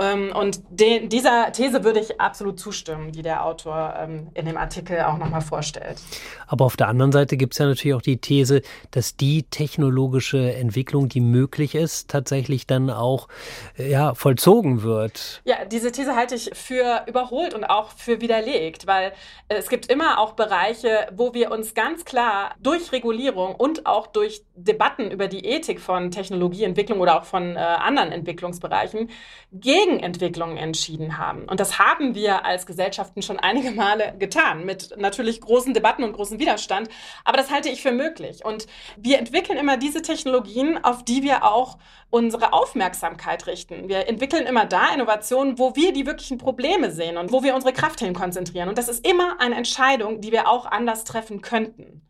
Ähm, 0.00 0.32
und 0.34 0.60
de, 0.70 1.06
dieser 1.08 1.52
These 1.52 1.84
würde 1.84 2.00
ich 2.00 2.20
absolut 2.20 2.58
zustimmen, 2.58 3.12
die 3.12 3.22
der 3.22 3.44
Autor 3.44 3.94
ähm, 3.98 4.28
in 4.34 4.46
dem 4.46 4.56
Artikel 4.56 5.00
auch 5.02 5.18
nochmal 5.18 5.40
vorstellt. 5.40 5.98
Aber 6.46 6.64
auf 6.64 6.76
der 6.76 6.88
anderen 6.88 7.12
Seite 7.12 7.36
gibt 7.36 7.54
es 7.54 7.58
ja 7.58 7.66
natürlich 7.66 7.94
auch 7.94 8.02
die 8.02 8.18
These, 8.18 8.62
dass 8.92 9.16
die 9.16 9.42
technologische 9.44 10.54
Entwicklung, 10.54 11.08
die 11.08 11.20
möglich 11.20 11.74
ist, 11.74 12.08
tatsächlich 12.08 12.66
dann 12.66 12.90
auch 12.90 13.28
äh, 13.76 13.90
ja, 13.90 14.14
vollzogen 14.14 14.82
wird. 14.82 15.42
Ja, 15.44 15.64
diese 15.64 15.90
These 15.90 16.14
halte 16.14 16.36
ich 16.36 16.50
für 16.54 17.04
überholt 17.06 17.54
und 17.54 17.64
auch 17.64 17.90
für 17.90 18.20
widerlegt, 18.20 18.86
weil 18.86 19.12
äh, 19.48 19.56
es 19.56 19.68
gibt 19.68 19.90
immer 19.90 20.18
auch 20.18 20.32
Bereiche, 20.32 21.08
wo 21.12 21.34
wir 21.34 21.50
uns 21.50 21.74
ganz 21.74 22.04
klar 22.04 22.54
durch 22.60 22.92
Regulierung 22.92 23.56
und 23.56 23.86
auch 23.86 24.06
durch 24.06 24.42
Debatten 24.64 25.10
über 25.10 25.28
die 25.28 25.44
Ethik 25.44 25.80
von 25.80 26.10
Technologieentwicklung 26.10 27.00
oder 27.00 27.18
auch 27.18 27.24
von 27.24 27.56
äh, 27.56 27.58
anderen 27.58 28.12
Entwicklungsbereichen 28.12 29.10
gegen 29.52 29.98
Gegenentwicklungen 29.98 30.56
entschieden 30.56 31.18
haben. 31.18 31.44
Und 31.44 31.60
das 31.60 31.78
haben 31.78 32.14
wir 32.14 32.44
als 32.44 32.66
Gesellschaften 32.66 33.22
schon 33.22 33.38
einige 33.38 33.70
Male 33.70 34.14
getan, 34.18 34.64
mit 34.64 34.94
natürlich 34.96 35.40
großen 35.40 35.74
Debatten 35.74 36.04
und 36.04 36.12
großem 36.12 36.38
Widerstand. 36.38 36.88
Aber 37.24 37.36
das 37.36 37.50
halte 37.50 37.68
ich 37.68 37.82
für 37.82 37.92
möglich. 37.92 38.44
Und 38.44 38.66
wir 38.96 39.18
entwickeln 39.18 39.58
immer 39.58 39.76
diese 39.76 40.02
Technologien, 40.02 40.82
auf 40.82 41.04
die 41.04 41.22
wir 41.22 41.44
auch 41.44 41.78
unsere 42.10 42.52
Aufmerksamkeit 42.52 43.46
richten. 43.46 43.88
Wir 43.88 44.08
entwickeln 44.08 44.46
immer 44.46 44.64
da 44.64 44.92
Innovationen, 44.94 45.58
wo 45.58 45.74
wir 45.76 45.92
die 45.92 46.06
wirklichen 46.06 46.38
Probleme 46.38 46.90
sehen 46.90 47.16
und 47.16 47.32
wo 47.32 47.42
wir 47.42 47.54
unsere 47.54 47.72
Kraft 47.72 48.00
hin 48.00 48.14
konzentrieren. 48.14 48.68
Und 48.68 48.78
das 48.78 48.88
ist 48.88 49.06
immer 49.06 49.40
eine 49.40 49.56
Entscheidung, 49.56 50.20
die 50.20 50.32
wir 50.32 50.48
auch 50.48 50.66
anders 50.66 51.04
treffen 51.04 51.40
könnten. 51.40 52.02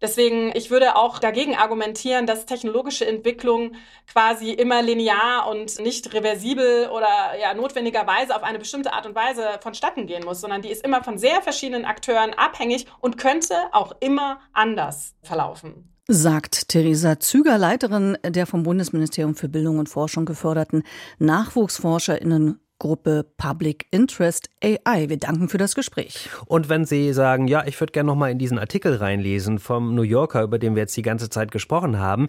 Deswegen, 0.00 0.52
ich 0.54 0.70
würde 0.70 0.96
auch 0.96 1.18
dagegen 1.18 1.56
argumentieren, 1.56 2.26
dass 2.26 2.46
technologische 2.46 3.06
Entwicklung 3.06 3.72
quasi 4.10 4.52
immer 4.52 4.80
linear 4.80 5.48
und 5.50 5.80
nicht 5.80 6.12
reversibel 6.14 6.88
oder 6.88 7.08
ja 7.40 7.52
notwendigerweise 7.54 8.34
auf 8.34 8.42
eine 8.42 8.58
bestimmte 8.58 8.92
Art 8.92 9.06
und 9.06 9.14
Weise 9.14 9.58
vonstatten 9.60 10.06
gehen 10.06 10.24
muss, 10.24 10.40
sondern 10.40 10.62
die 10.62 10.70
ist 10.70 10.84
immer 10.84 11.02
von 11.02 11.18
sehr 11.18 11.42
verschiedenen 11.42 11.84
Akteuren 11.84 12.32
abhängig 12.34 12.86
und 13.00 13.18
könnte 13.18 13.54
auch 13.72 13.92
immer 14.00 14.40
anders 14.52 15.14
verlaufen. 15.22 15.94
Sagt 16.10 16.68
Theresa 16.68 17.20
Züger, 17.20 17.58
Leiterin 17.58 18.16
der 18.24 18.46
vom 18.46 18.62
Bundesministerium 18.62 19.34
für 19.34 19.48
Bildung 19.48 19.78
und 19.78 19.90
Forschung 19.90 20.24
geförderten 20.24 20.84
Nachwuchsforscherinnen 21.18 22.60
Gruppe 22.78 23.24
Public 23.36 23.86
Interest 23.90 24.48
AI. 24.62 25.08
Wir 25.08 25.18
danken 25.18 25.48
für 25.48 25.58
das 25.58 25.74
Gespräch. 25.74 26.28
Und 26.46 26.68
wenn 26.68 26.84
Sie 26.84 27.12
sagen, 27.12 27.48
ja, 27.48 27.64
ich 27.66 27.78
würde 27.80 27.92
gerne 27.92 28.06
noch 28.06 28.16
mal 28.16 28.30
in 28.30 28.38
diesen 28.38 28.58
Artikel 28.58 28.94
reinlesen 28.94 29.58
vom 29.58 29.94
New 29.94 30.02
Yorker, 30.02 30.42
über 30.42 30.58
den 30.58 30.74
wir 30.74 30.82
jetzt 30.82 30.96
die 30.96 31.02
ganze 31.02 31.28
Zeit 31.30 31.50
gesprochen 31.50 31.98
haben, 31.98 32.28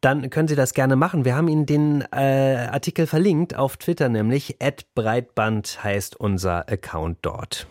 dann 0.00 0.30
können 0.30 0.48
Sie 0.48 0.56
das 0.56 0.74
gerne 0.74 0.96
machen. 0.96 1.24
Wir 1.24 1.36
haben 1.36 1.48
Ihnen 1.48 1.66
den 1.66 2.04
äh, 2.12 2.68
Artikel 2.70 3.06
verlinkt 3.06 3.54
auf 3.54 3.76
Twitter, 3.76 4.08
nämlich 4.08 4.56
@breitband 4.94 5.82
heißt 5.82 6.16
unser 6.16 6.68
Account 6.68 7.18
dort. 7.22 7.66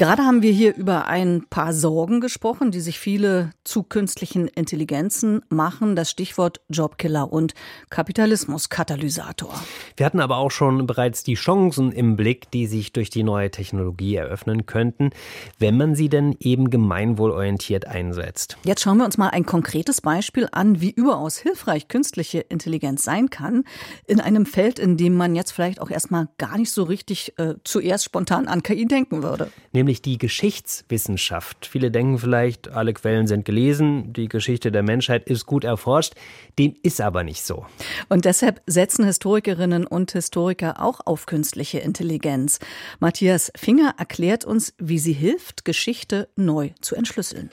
Gerade 0.00 0.22
haben 0.22 0.40
wir 0.40 0.50
hier 0.50 0.74
über 0.76 1.08
ein 1.08 1.44
paar 1.50 1.74
Sorgen 1.74 2.22
gesprochen, 2.22 2.70
die 2.70 2.80
sich 2.80 2.98
viele 2.98 3.50
zu 3.64 3.82
künstlichen 3.82 4.48
Intelligenzen 4.48 5.42
machen. 5.50 5.94
Das 5.94 6.10
Stichwort 6.10 6.62
Jobkiller 6.70 7.30
und 7.30 7.52
Kapitalismuskatalysator. 7.90 9.52
Wir 9.98 10.06
hatten 10.06 10.20
aber 10.20 10.38
auch 10.38 10.50
schon 10.50 10.86
bereits 10.86 11.22
die 11.22 11.34
Chancen 11.34 11.92
im 11.92 12.16
Blick, 12.16 12.50
die 12.50 12.66
sich 12.66 12.94
durch 12.94 13.10
die 13.10 13.22
neue 13.22 13.50
Technologie 13.50 14.14
eröffnen 14.14 14.64
könnten, 14.64 15.10
wenn 15.58 15.76
man 15.76 15.94
sie 15.94 16.08
denn 16.08 16.34
eben 16.40 16.70
gemeinwohlorientiert 16.70 17.86
einsetzt. 17.86 18.56
Jetzt 18.64 18.80
schauen 18.80 18.96
wir 18.96 19.04
uns 19.04 19.18
mal 19.18 19.28
ein 19.28 19.44
konkretes 19.44 20.00
Beispiel 20.00 20.48
an, 20.50 20.80
wie 20.80 20.92
überaus 20.92 21.36
hilfreich 21.36 21.88
künstliche 21.88 22.38
Intelligenz 22.38 23.04
sein 23.04 23.28
kann, 23.28 23.64
in 24.06 24.18
einem 24.18 24.46
Feld, 24.46 24.78
in 24.78 24.96
dem 24.96 25.14
man 25.14 25.34
jetzt 25.34 25.50
vielleicht 25.50 25.78
auch 25.78 25.90
erstmal 25.90 26.28
gar 26.38 26.56
nicht 26.56 26.72
so 26.72 26.84
richtig 26.84 27.34
äh, 27.36 27.56
zuerst 27.64 28.06
spontan 28.06 28.48
an 28.48 28.62
KI 28.62 28.86
denken 28.86 29.22
würde. 29.22 29.52
Nämlich 29.74 29.89
nämlich 29.90 30.02
die 30.02 30.18
Geschichtswissenschaft. 30.18 31.66
Viele 31.66 31.90
denken 31.90 32.18
vielleicht, 32.18 32.68
alle 32.68 32.94
Quellen 32.94 33.26
sind 33.26 33.44
gelesen, 33.44 34.12
die 34.12 34.28
Geschichte 34.28 34.70
der 34.70 34.84
Menschheit 34.84 35.28
ist 35.28 35.46
gut 35.46 35.64
erforscht. 35.64 36.14
Dem 36.60 36.76
ist 36.84 37.00
aber 37.00 37.24
nicht 37.24 37.42
so. 37.42 37.66
Und 38.08 38.24
deshalb 38.24 38.62
setzen 38.66 39.04
Historikerinnen 39.04 39.88
und 39.88 40.12
Historiker 40.12 40.80
auch 40.80 41.00
auf 41.06 41.26
künstliche 41.26 41.78
Intelligenz. 41.80 42.60
Matthias 43.00 43.50
Finger 43.56 43.94
erklärt 43.98 44.44
uns, 44.44 44.74
wie 44.78 45.00
sie 45.00 45.12
hilft, 45.12 45.64
Geschichte 45.64 46.28
neu 46.36 46.70
zu 46.80 46.94
entschlüsseln. 46.94 47.50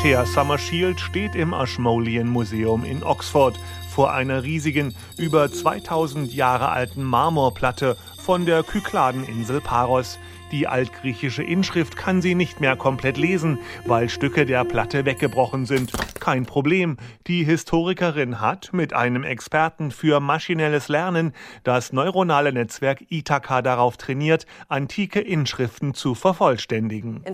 Thea 0.00 0.24
Summershield 0.24 1.00
steht 1.00 1.34
im 1.34 1.52
Ashmolean 1.52 2.28
Museum 2.28 2.84
in 2.84 3.02
Oxford 3.02 3.58
vor 3.94 4.12
einer 4.12 4.42
riesigen, 4.42 4.94
über 5.18 5.52
2000 5.52 6.32
Jahre 6.32 6.70
alten 6.70 7.02
Marmorplatte 7.04 7.96
von 8.24 8.46
der 8.46 8.62
Kykladeninsel 8.62 9.60
Paros, 9.60 10.18
Die 10.54 10.68
altgriechische 10.68 11.42
Inschrift 11.42 11.96
kann 11.96 12.22
sie 12.22 12.36
nicht 12.36 12.60
mehr 12.60 12.76
komplett 12.76 13.16
lesen, 13.16 13.58
weil 13.86 14.08
Stücke 14.08 14.46
der 14.46 14.64
Platte 14.64 15.04
weggebrochen 15.04 15.66
sind. 15.66 15.90
Kein 16.20 16.46
Problem. 16.46 16.96
Die 17.26 17.42
Historikerin 17.42 18.40
hat 18.40 18.72
mit 18.72 18.92
einem 18.92 19.24
Experten 19.24 19.90
für 19.90 20.20
maschinelles 20.20 20.86
Lernen 20.86 21.32
das 21.64 21.92
neuronale 21.92 22.52
Netzwerk 22.52 23.04
Ithaka 23.10 23.62
darauf 23.62 23.96
trainiert, 23.96 24.46
antike 24.68 25.20
Inschriften 25.20 25.92
zu 25.92 26.14
vervollständigen. 26.14 27.24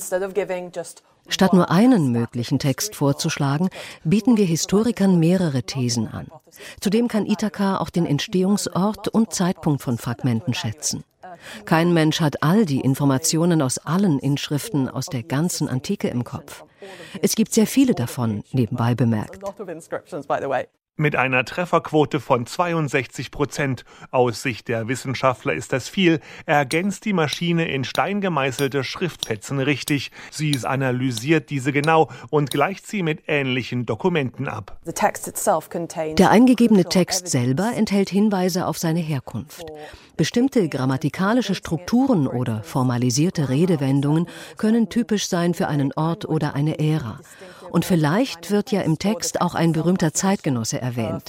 Statt 1.29 1.53
nur 1.53 1.71
einen 1.71 2.13
möglichen 2.13 2.59
Text 2.59 2.97
vorzuschlagen, 2.97 3.69
bieten 4.03 4.39
wir 4.39 4.47
Historikern 4.47 5.19
mehrere 5.21 5.63
Thesen 5.65 6.09
an. 6.09 6.29
Zudem 6.81 7.07
kann 7.09 7.27
Ithaka 7.27 7.77
auch 7.81 7.91
den 7.91 8.07
Entstehungsort 8.07 9.09
und 9.09 9.35
Zeitpunkt 9.35 9.83
von 9.83 9.99
Fragmenten 9.99 10.55
schätzen. 10.55 11.05
Kein 11.65 11.93
Mensch 11.93 12.21
hat 12.21 12.43
all 12.43 12.65
die 12.67 12.81
Informationen 12.81 13.63
aus 13.63 13.79
allen 13.79 14.19
Inschriften 14.19 14.89
aus 14.89 15.07
der 15.07 15.23
ganzen 15.23 15.69
Antike 15.69 16.09
im 16.09 16.25
Kopf. 16.25 16.65
Es 17.23 17.35
gibt 17.35 17.53
sehr 17.53 17.67
viele 17.67 17.95
davon, 17.95 18.43
nebenbei 18.53 18.95
bemerkt. 18.95 19.41
Mit 21.01 21.17
einer 21.17 21.47
Trefferquote 21.47 22.21
von 22.21 22.45
62 22.45 23.31
Prozent, 23.31 23.87
aus 24.11 24.43
Sicht 24.43 24.69
der 24.69 24.87
Wissenschaftler 24.87 25.55
ist 25.55 25.73
das 25.73 25.89
viel, 25.89 26.21
ergänzt 26.45 27.07
die 27.07 27.15
Maschine 27.15 27.67
in 27.69 27.85
Stein 27.85 28.21
gemeißelte 28.21 28.85
Schriftfetzen 28.85 29.61
richtig. 29.61 30.11
Sie 30.31 30.59
analysiert 30.63 31.49
diese 31.49 31.73
genau 31.73 32.11
und 32.29 32.51
gleicht 32.51 32.87
sie 32.87 33.03
mit 33.03 33.23
ähnlichen 33.29 33.87
Dokumenten 33.87 34.47
ab. 34.47 34.79
Der 36.19 36.31
eingegebene 36.31 36.85
Text 36.85 37.29
selber 37.29 37.73
enthält 37.75 38.11
Hinweise 38.11 38.67
auf 38.67 38.77
seine 38.77 39.01
Herkunft. 39.01 39.65
Bestimmte 40.19 40.69
grammatikalische 40.69 41.55
Strukturen 41.55 42.27
oder 42.27 42.63
formalisierte 42.63 43.49
Redewendungen 43.49 44.27
können 44.59 44.91
typisch 44.91 45.29
sein 45.29 45.55
für 45.55 45.67
einen 45.67 45.95
Ort 45.95 46.29
oder 46.29 46.55
eine 46.55 46.79
Ära. 46.79 47.21
Und 47.71 47.85
vielleicht 47.85 48.51
wird 48.51 48.73
ja 48.73 48.81
im 48.83 48.99
Text 48.99 49.41
auch 49.41 49.55
ein 49.55 49.73
berühmter 49.73 50.13
Zeitgenosse 50.13 50.81
erwähnt. 50.81 51.25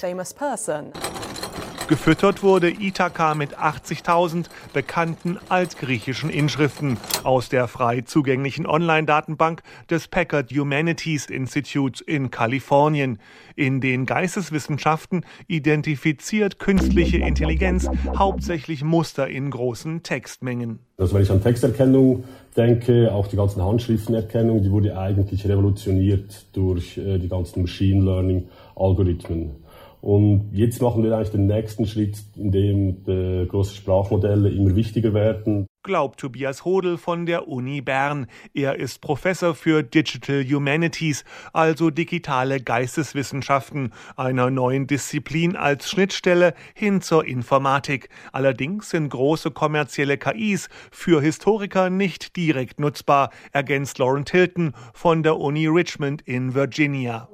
Gefüttert 1.88 2.42
wurde 2.42 2.70
Ithaka 2.70 3.34
mit 3.34 3.58
80.000 3.58 4.46
bekannten 4.72 5.38
altgriechischen 5.48 6.30
Inschriften 6.30 6.96
aus 7.24 7.48
der 7.48 7.68
frei 7.68 8.02
zugänglichen 8.02 8.66
Online-Datenbank 8.66 9.62
des 9.90 10.08
Packard 10.08 10.52
Humanities 10.52 11.26
Institute 11.26 12.02
in 12.04 12.30
Kalifornien. 12.30 13.18
In 13.56 13.80
den 13.80 14.06
Geisteswissenschaften 14.06 15.26
identifiziert 15.48 16.58
künstliche 16.58 17.18
Intelligenz 17.18 17.88
hauptsächlich 18.16 18.84
Muster 18.84 19.28
in 19.28 19.50
großen 19.50 20.02
Textmengen. 20.02 20.78
Also 20.96 21.14
wenn 21.14 21.22
ich 21.22 21.30
an 21.30 21.42
Texterkennung 21.42 22.24
denke, 22.56 23.12
auch 23.12 23.26
die 23.26 23.36
ganzen 23.36 23.62
Handschriftenerkennung, 23.62 24.62
die 24.62 24.70
wurde 24.70 24.96
eigentlich 24.96 25.46
revolutioniert 25.46 26.46
durch 26.52 26.96
äh, 26.96 27.18
die 27.18 27.28
ganzen 27.28 27.62
Machine 27.62 28.04
Learning 28.04 28.48
Algorithmen. 28.76 29.62
Und 30.02 30.50
jetzt 30.52 30.82
machen 30.82 31.02
wir 31.02 31.16
eigentlich 31.16 31.30
den 31.30 31.46
nächsten 31.46 31.86
Schritt, 31.86 32.22
in 32.36 32.50
dem 32.50 32.96
äh, 33.06 33.46
große 33.46 33.74
Sprachmodelle 33.76 34.50
immer 34.50 34.76
wichtiger 34.76 35.14
werden 35.14 35.68
glaubt 35.82 36.20
Tobias 36.20 36.64
Hodel 36.64 36.96
von 36.96 37.26
der 37.26 37.48
Uni 37.48 37.80
Bern. 37.80 38.26
Er 38.54 38.76
ist 38.76 39.00
Professor 39.00 39.54
für 39.54 39.82
Digital 39.82 40.44
Humanities, 40.44 41.24
also 41.52 41.90
digitale 41.90 42.60
Geisteswissenschaften, 42.60 43.92
einer 44.16 44.50
neuen 44.50 44.86
Disziplin 44.86 45.56
als 45.56 45.90
Schnittstelle 45.90 46.54
hin 46.74 47.00
zur 47.00 47.24
Informatik. 47.26 48.08
Allerdings 48.32 48.90
sind 48.90 49.08
große 49.08 49.50
kommerzielle 49.50 50.18
KIs 50.18 50.68
für 50.90 51.20
Historiker 51.20 51.90
nicht 51.90 52.36
direkt 52.36 52.78
nutzbar, 52.78 53.30
ergänzt 53.52 53.98
Lauren 53.98 54.24
Tilton 54.24 54.74
von 54.94 55.22
der 55.22 55.38
Uni 55.38 55.66
Richmond 55.66 56.22
in 56.22 56.54
Virginia. 56.54 57.28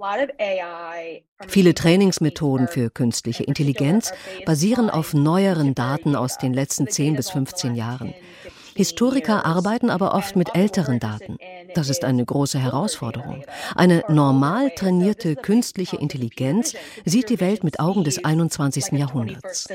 Viele 1.47 1.75
Trainingsmethoden 1.75 2.67
für 2.67 2.91
künstliche 2.91 3.45
Intelligenz 3.45 4.13
basieren 4.45 4.91
auf 4.91 5.15
neueren 5.15 5.75
Daten 5.75 6.17
aus 6.17 6.37
den 6.39 6.53
letzten 6.53 6.89
10 6.89 7.15
bis 7.15 7.31
15 7.31 7.77
Jahren. 7.77 8.13
Historiker 8.75 9.45
arbeiten 9.45 9.91
aber 9.91 10.15
oft 10.15 10.37
mit 10.37 10.55
älteren 10.55 10.99
Daten. 10.99 11.37
Das 11.75 11.89
ist 11.89 12.05
eine 12.05 12.25
große 12.25 12.59
Herausforderung. 12.59 13.45
Eine 13.75 14.05
normal 14.09 14.71
trainierte 14.75 15.37
künstliche 15.37 15.97
Intelligenz 15.97 16.75
sieht 17.05 17.29
die 17.29 17.41
Welt 17.41 17.65
mit 17.65 17.81
Augen 17.81 18.05
des 18.05 18.25
21. 18.25 18.93
Jahrhunderts. 18.93 19.69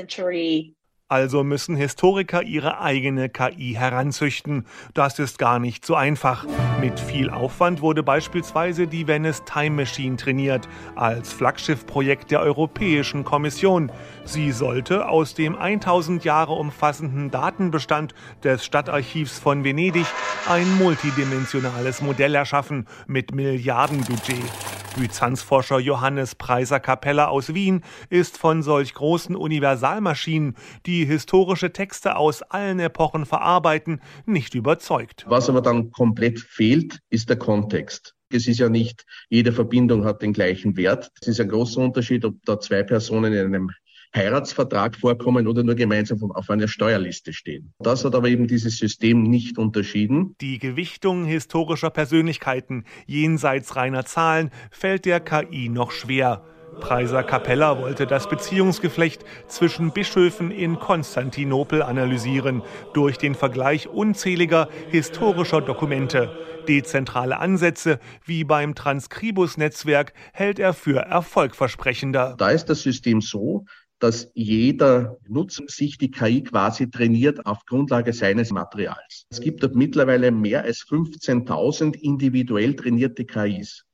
Also 1.08 1.44
müssen 1.44 1.76
Historiker 1.76 2.42
ihre 2.42 2.80
eigene 2.80 3.28
KI 3.28 3.74
heranzüchten. 3.74 4.64
Das 4.94 5.18
ist 5.18 5.38
gar 5.38 5.58
nicht 5.58 5.84
so 5.84 5.94
einfach. 5.94 6.46
Mit 6.80 6.98
viel 6.98 7.28
Aufwand 7.28 7.82
wurde 7.82 8.02
beispielsweise 8.02 8.86
die 8.86 9.06
Venice 9.06 9.44
Time 9.44 9.76
Machine 9.76 10.16
trainiert, 10.16 10.66
als 10.96 11.30
Flaggschiffprojekt 11.30 12.30
der 12.30 12.40
Europäischen 12.40 13.22
Kommission. 13.22 13.92
Sie 14.24 14.50
sollte 14.50 15.06
aus 15.06 15.34
dem 15.34 15.56
1000 15.56 16.24
Jahre 16.24 16.54
umfassenden 16.54 17.30
Datenbestand 17.30 18.14
des 18.42 18.64
Stadtarchivs 18.64 19.38
von 19.38 19.62
Venedig 19.62 20.06
ein 20.48 20.78
multidimensionales 20.78 22.00
Modell 22.00 22.34
erschaffen 22.34 22.86
mit 23.06 23.34
Milliardenbudget. 23.34 24.73
Byzanzforscher 24.94 25.80
Johannes 25.80 26.36
Preiser-Capella 26.36 27.26
aus 27.26 27.52
Wien 27.52 27.82
ist 28.10 28.38
von 28.38 28.62
solch 28.62 28.94
großen 28.94 29.34
Universalmaschinen, 29.34 30.54
die 30.86 31.04
historische 31.04 31.72
Texte 31.72 32.16
aus 32.16 32.42
allen 32.42 32.78
Epochen 32.78 33.26
verarbeiten, 33.26 34.00
nicht 34.24 34.54
überzeugt. 34.54 35.24
Was 35.28 35.48
aber 35.48 35.62
dann 35.62 35.90
komplett 35.90 36.38
fehlt, 36.38 37.00
ist 37.10 37.28
der 37.28 37.36
Kontext. 37.36 38.14
Es 38.30 38.46
ist 38.46 38.58
ja 38.60 38.68
nicht, 38.68 39.04
jede 39.28 39.52
Verbindung 39.52 40.04
hat 40.04 40.22
den 40.22 40.32
gleichen 40.32 40.76
Wert. 40.76 41.10
Es 41.20 41.28
ist 41.28 41.40
ein 41.40 41.48
großer 41.48 41.80
Unterschied, 41.80 42.24
ob 42.24 42.36
da 42.44 42.60
zwei 42.60 42.82
Personen 42.82 43.32
in 43.32 43.46
einem 43.46 43.70
Heiratsvertrag 44.14 44.96
vorkommen 44.96 45.46
oder 45.46 45.62
nur 45.64 45.74
gemeinsam 45.74 46.30
auf 46.32 46.48
einer 46.50 46.68
Steuerliste 46.68 47.32
stehen. 47.32 47.72
Das 47.80 48.04
hat 48.04 48.14
aber 48.14 48.28
eben 48.28 48.46
dieses 48.46 48.78
System 48.78 49.24
nicht 49.24 49.58
unterschieden. 49.58 50.36
Die 50.40 50.58
Gewichtung 50.58 51.24
historischer 51.24 51.90
Persönlichkeiten 51.90 52.84
jenseits 53.06 53.76
reiner 53.76 54.04
Zahlen 54.04 54.50
fällt 54.70 55.04
der 55.04 55.20
KI 55.20 55.68
noch 55.68 55.90
schwer. 55.90 56.44
Preiser 56.80 57.22
Capella 57.22 57.78
wollte 57.78 58.06
das 58.06 58.28
Beziehungsgeflecht 58.28 59.24
zwischen 59.46 59.92
Bischöfen 59.92 60.50
in 60.50 60.78
Konstantinopel 60.78 61.82
analysieren 61.82 62.62
durch 62.92 63.16
den 63.16 63.34
Vergleich 63.34 63.88
unzähliger 63.88 64.68
historischer 64.90 65.60
Dokumente. 65.60 66.36
Dezentrale 66.68 67.38
Ansätze 67.38 67.98
wie 68.24 68.44
beim 68.44 68.74
Transkribus-Netzwerk 68.74 70.14
hält 70.32 70.58
er 70.58 70.72
für 70.72 70.98
erfolgversprechender. 70.98 72.34
Da 72.38 72.50
ist 72.50 72.66
das 72.66 72.82
System 72.82 73.20
so, 73.20 73.66
dass 74.04 74.30
jeder 74.34 75.16
Nutzer 75.26 75.64
sich 75.66 75.96
die 75.96 76.10
KI 76.10 76.42
quasi 76.42 76.90
trainiert 76.90 77.46
auf 77.46 77.64
Grundlage 77.64 78.12
seines 78.12 78.50
Materials. 78.50 79.24
Es 79.30 79.40
gibt 79.40 79.62
dort 79.62 79.74
mittlerweile 79.74 80.30
mehr 80.30 80.62
als 80.62 80.80
15.000 80.86 81.96
individuell 81.96 82.76
trainierte 82.76 83.24
KIs 83.24 83.86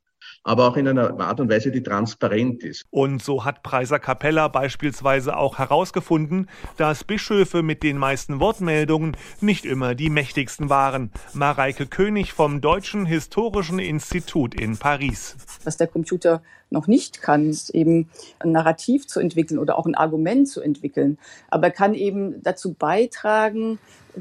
aber 0.42 0.68
auch 0.68 0.76
in 0.76 0.88
einer 0.88 1.20
Art 1.20 1.38
und 1.40 1.50
Weise, 1.50 1.70
die 1.70 1.82
transparent 1.82 2.62
ist. 2.62 2.84
Und 2.90 3.22
so 3.22 3.44
hat 3.44 3.62
Preiser 3.62 3.98
Capella 3.98 4.48
beispielsweise 4.48 5.36
auch 5.36 5.58
herausgefunden, 5.58 6.48
dass 6.78 7.04
Bischöfe 7.04 7.62
mit 7.62 7.82
den 7.82 7.98
meisten 7.98 8.40
Wortmeldungen 8.40 9.16
nicht 9.40 9.66
immer 9.66 9.94
die 9.94 10.08
mächtigsten 10.08 10.70
waren. 10.70 11.10
Mareike 11.34 11.86
König 11.86 12.32
vom 12.32 12.62
Deutschen 12.62 13.04
Historischen 13.04 13.78
Institut 13.78 14.54
in 14.54 14.78
Paris. 14.78 15.36
Was 15.64 15.76
der 15.76 15.88
Computer 15.88 16.42
noch 16.70 16.86
nicht 16.86 17.22
kann, 17.22 17.48
ist 17.48 17.70
eben 17.70 18.08
ein 18.38 18.52
Narrativ 18.52 19.06
zu 19.06 19.20
entwickeln 19.20 19.58
oder 19.58 19.78
auch 19.78 19.86
ein 19.86 19.94
Argument 19.94 20.48
zu 20.48 20.60
entwickeln. 20.60 21.18
Aber 21.50 21.68
er 21.68 21.72
kann 21.72 21.94
eben 21.94 22.42
dazu 22.42 22.74
beitragen, 22.74 23.78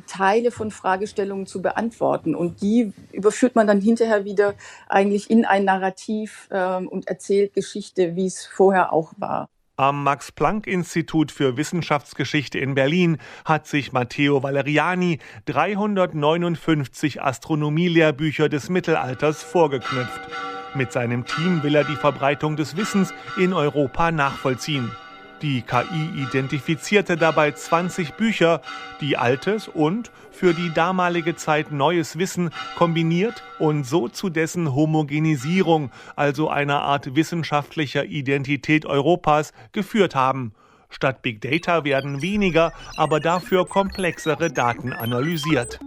Teile 0.08 0.52
von 0.52 0.72
Fragestellungen 0.72 1.46
zu 1.46 1.62
beantworten. 1.62 2.36
Und 2.36 2.62
die 2.62 2.94
überführt 3.12 3.56
man 3.56 3.68
dann 3.68 3.82
hinterher 3.82 4.26
wieder 4.26 4.54
eigentlich 4.88 5.30
in 5.30 5.46
ein 5.46 5.66
Narrativ 5.66 6.48
ähm, 6.52 6.88
und 6.88 7.08
erzählt 7.08 7.54
Geschichte, 7.54 8.16
wie 8.16 8.28
es 8.28 8.46
vorher 8.46 8.94
auch 8.94 9.14
war. 9.18 9.50
Am 9.80 10.04
Max-Planck-Institut 10.04 11.32
für 11.32 11.56
Wissenschaftsgeschichte 11.56 12.60
in 12.60 12.76
Berlin 12.76 13.18
hat 13.46 13.66
sich 13.66 13.94
Matteo 13.94 14.44
Valeriani 14.44 15.20
359 15.46 17.22
Astronomielehrbücher 17.22 18.50
des 18.50 18.68
Mittelalters 18.68 19.42
vorgeknüpft. 19.42 20.20
Mit 20.76 20.92
seinem 20.92 21.26
Team 21.26 21.64
will 21.64 21.76
er 21.76 21.84
die 21.84 21.96
Verbreitung 21.96 22.56
des 22.56 22.78
Wissens 22.78 23.14
in 23.38 23.54
Europa 23.54 24.12
nachvollziehen. 24.12 24.92
Die 25.42 25.62
KI 25.62 26.22
identifizierte 26.22 27.16
dabei 27.16 27.52
20 27.52 28.16
Bücher, 28.16 28.62
die 29.00 29.16
altes 29.18 29.70
und 29.70 30.12
für 30.32 30.54
die 30.54 30.72
damalige 30.74 31.36
Zeit 31.36 31.72
neues 31.72 32.18
Wissen 32.18 32.50
kombiniert 32.76 33.42
und 33.58 33.86
so 33.86 34.10
zu 34.10 34.30
dessen 34.30 34.76
Homogenisierung, 34.76 35.92
also 36.18 36.50
einer 36.50 36.82
Art 36.82 37.16
wissenschaftlicher 37.16 38.06
Identität 38.06 38.86
Europas, 38.86 39.54
geführt 39.72 40.14
haben. 40.14 40.54
Statt 40.90 41.22
Big 41.22 41.40
Data 41.42 41.84
werden 41.84 42.22
weniger, 42.22 42.74
aber 42.98 43.20
dafür 43.20 43.66
komplexere 43.66 44.52
Daten 44.52 44.92
analysiert. 44.92 45.80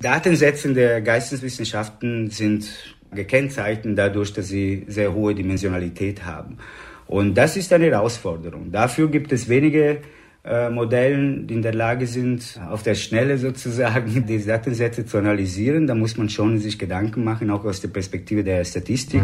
Datensätze 0.00 0.74
der 0.74 1.00
Geisteswissenschaften 1.00 2.28
sind 2.30 2.93
gekennzeichnet 3.14 3.96
dadurch, 3.96 4.32
dass 4.32 4.48
sie 4.48 4.84
sehr 4.88 5.14
hohe 5.14 5.34
Dimensionalität 5.34 6.24
haben. 6.24 6.58
Und 7.06 7.34
das 7.34 7.56
ist 7.56 7.72
eine 7.72 7.86
Herausforderung. 7.86 8.72
Dafür 8.72 9.10
gibt 9.10 9.32
es 9.32 9.48
wenige 9.48 9.98
äh, 10.44 10.68
Modellen, 10.68 11.46
die 11.46 11.54
in 11.54 11.62
der 11.62 11.72
Lage 11.72 12.06
sind, 12.06 12.60
auf 12.68 12.82
der 12.82 12.94
Schnelle 12.94 13.38
sozusagen 13.38 14.26
die 14.28 14.44
Datensätze 14.44 15.06
zu 15.06 15.18
analysieren. 15.18 15.86
Da 15.86 15.94
muss 15.94 16.16
man 16.16 16.28
schon 16.28 16.58
sich 16.58 16.78
Gedanken 16.78 17.24
machen, 17.24 17.50
auch 17.50 17.64
aus 17.64 17.80
der 17.80 17.88
Perspektive 17.88 18.44
der 18.44 18.64
Statistik. 18.64 19.22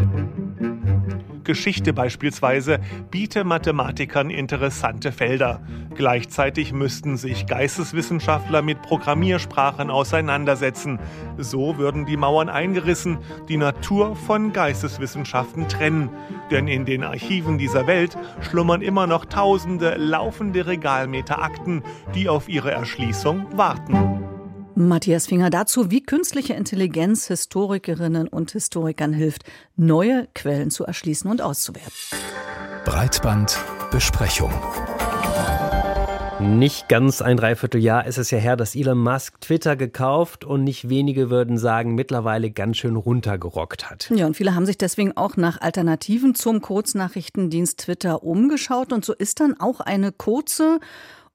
Geschichte 1.44 1.92
beispielsweise 1.92 2.78
biete 3.10 3.44
Mathematikern 3.44 4.30
interessante 4.30 5.10
Felder. 5.10 5.60
Gleichzeitig 5.94 6.72
müssten 6.72 7.16
sich 7.16 7.46
Geisteswissenschaftler 7.46 8.62
mit 8.62 8.80
Programmiersprachen 8.82 9.90
auseinandersetzen. 9.90 10.98
So 11.38 11.76
würden 11.76 12.06
die 12.06 12.16
Mauern 12.16 12.48
eingerissen, 12.48 13.18
die 13.48 13.56
Natur 13.56 14.16
von 14.16 14.52
Geisteswissenschaften 14.52 15.68
trennen. 15.68 16.10
Denn 16.50 16.68
in 16.68 16.84
den 16.84 17.02
Archiven 17.02 17.58
dieser 17.58 17.86
Welt 17.86 18.16
schlummern 18.40 18.82
immer 18.82 19.06
noch 19.06 19.24
tausende 19.24 19.96
laufende 19.96 20.66
Regalmeter 21.10 21.42
Akten, 21.42 21.82
die 22.14 22.28
auf 22.28 22.48
ihre 22.48 22.70
Erschließung 22.70 23.46
warten. 23.56 24.24
Matthias 24.76 25.26
Finger 25.26 25.50
dazu, 25.50 25.90
wie 25.90 26.02
künstliche 26.02 26.54
Intelligenz 26.54 27.26
Historikerinnen 27.26 28.28
und 28.28 28.52
Historikern 28.52 29.12
hilft, 29.12 29.42
neue 29.76 30.28
Quellen 30.34 30.70
zu 30.70 30.84
erschließen 30.84 31.30
und 31.30 31.42
auszuwerten. 31.42 31.92
Breitbandbesprechung. 32.84 34.52
Nicht 36.40 36.88
ganz 36.88 37.20
ein 37.20 37.36
Dreivierteljahr 37.36 38.06
ist 38.06 38.16
es 38.16 38.30
ja 38.30 38.38
her, 38.38 38.56
dass 38.56 38.74
Elon 38.74 38.96
Musk 38.96 39.42
Twitter 39.42 39.76
gekauft 39.76 40.42
und 40.42 40.64
nicht 40.64 40.88
wenige 40.88 41.28
würden 41.28 41.58
sagen, 41.58 41.94
mittlerweile 41.94 42.50
ganz 42.50 42.78
schön 42.78 42.96
runtergerockt 42.96 43.90
hat. 43.90 44.10
Ja, 44.14 44.24
und 44.24 44.38
viele 44.38 44.54
haben 44.54 44.64
sich 44.64 44.78
deswegen 44.78 45.14
auch 45.18 45.36
nach 45.36 45.60
Alternativen 45.60 46.34
zum 46.34 46.62
Kurznachrichtendienst 46.62 47.80
Twitter 47.80 48.22
umgeschaut. 48.22 48.92
Und 48.94 49.04
so 49.04 49.12
ist 49.12 49.40
dann 49.40 49.60
auch 49.60 49.80
eine 49.80 50.12
kurze 50.12 50.80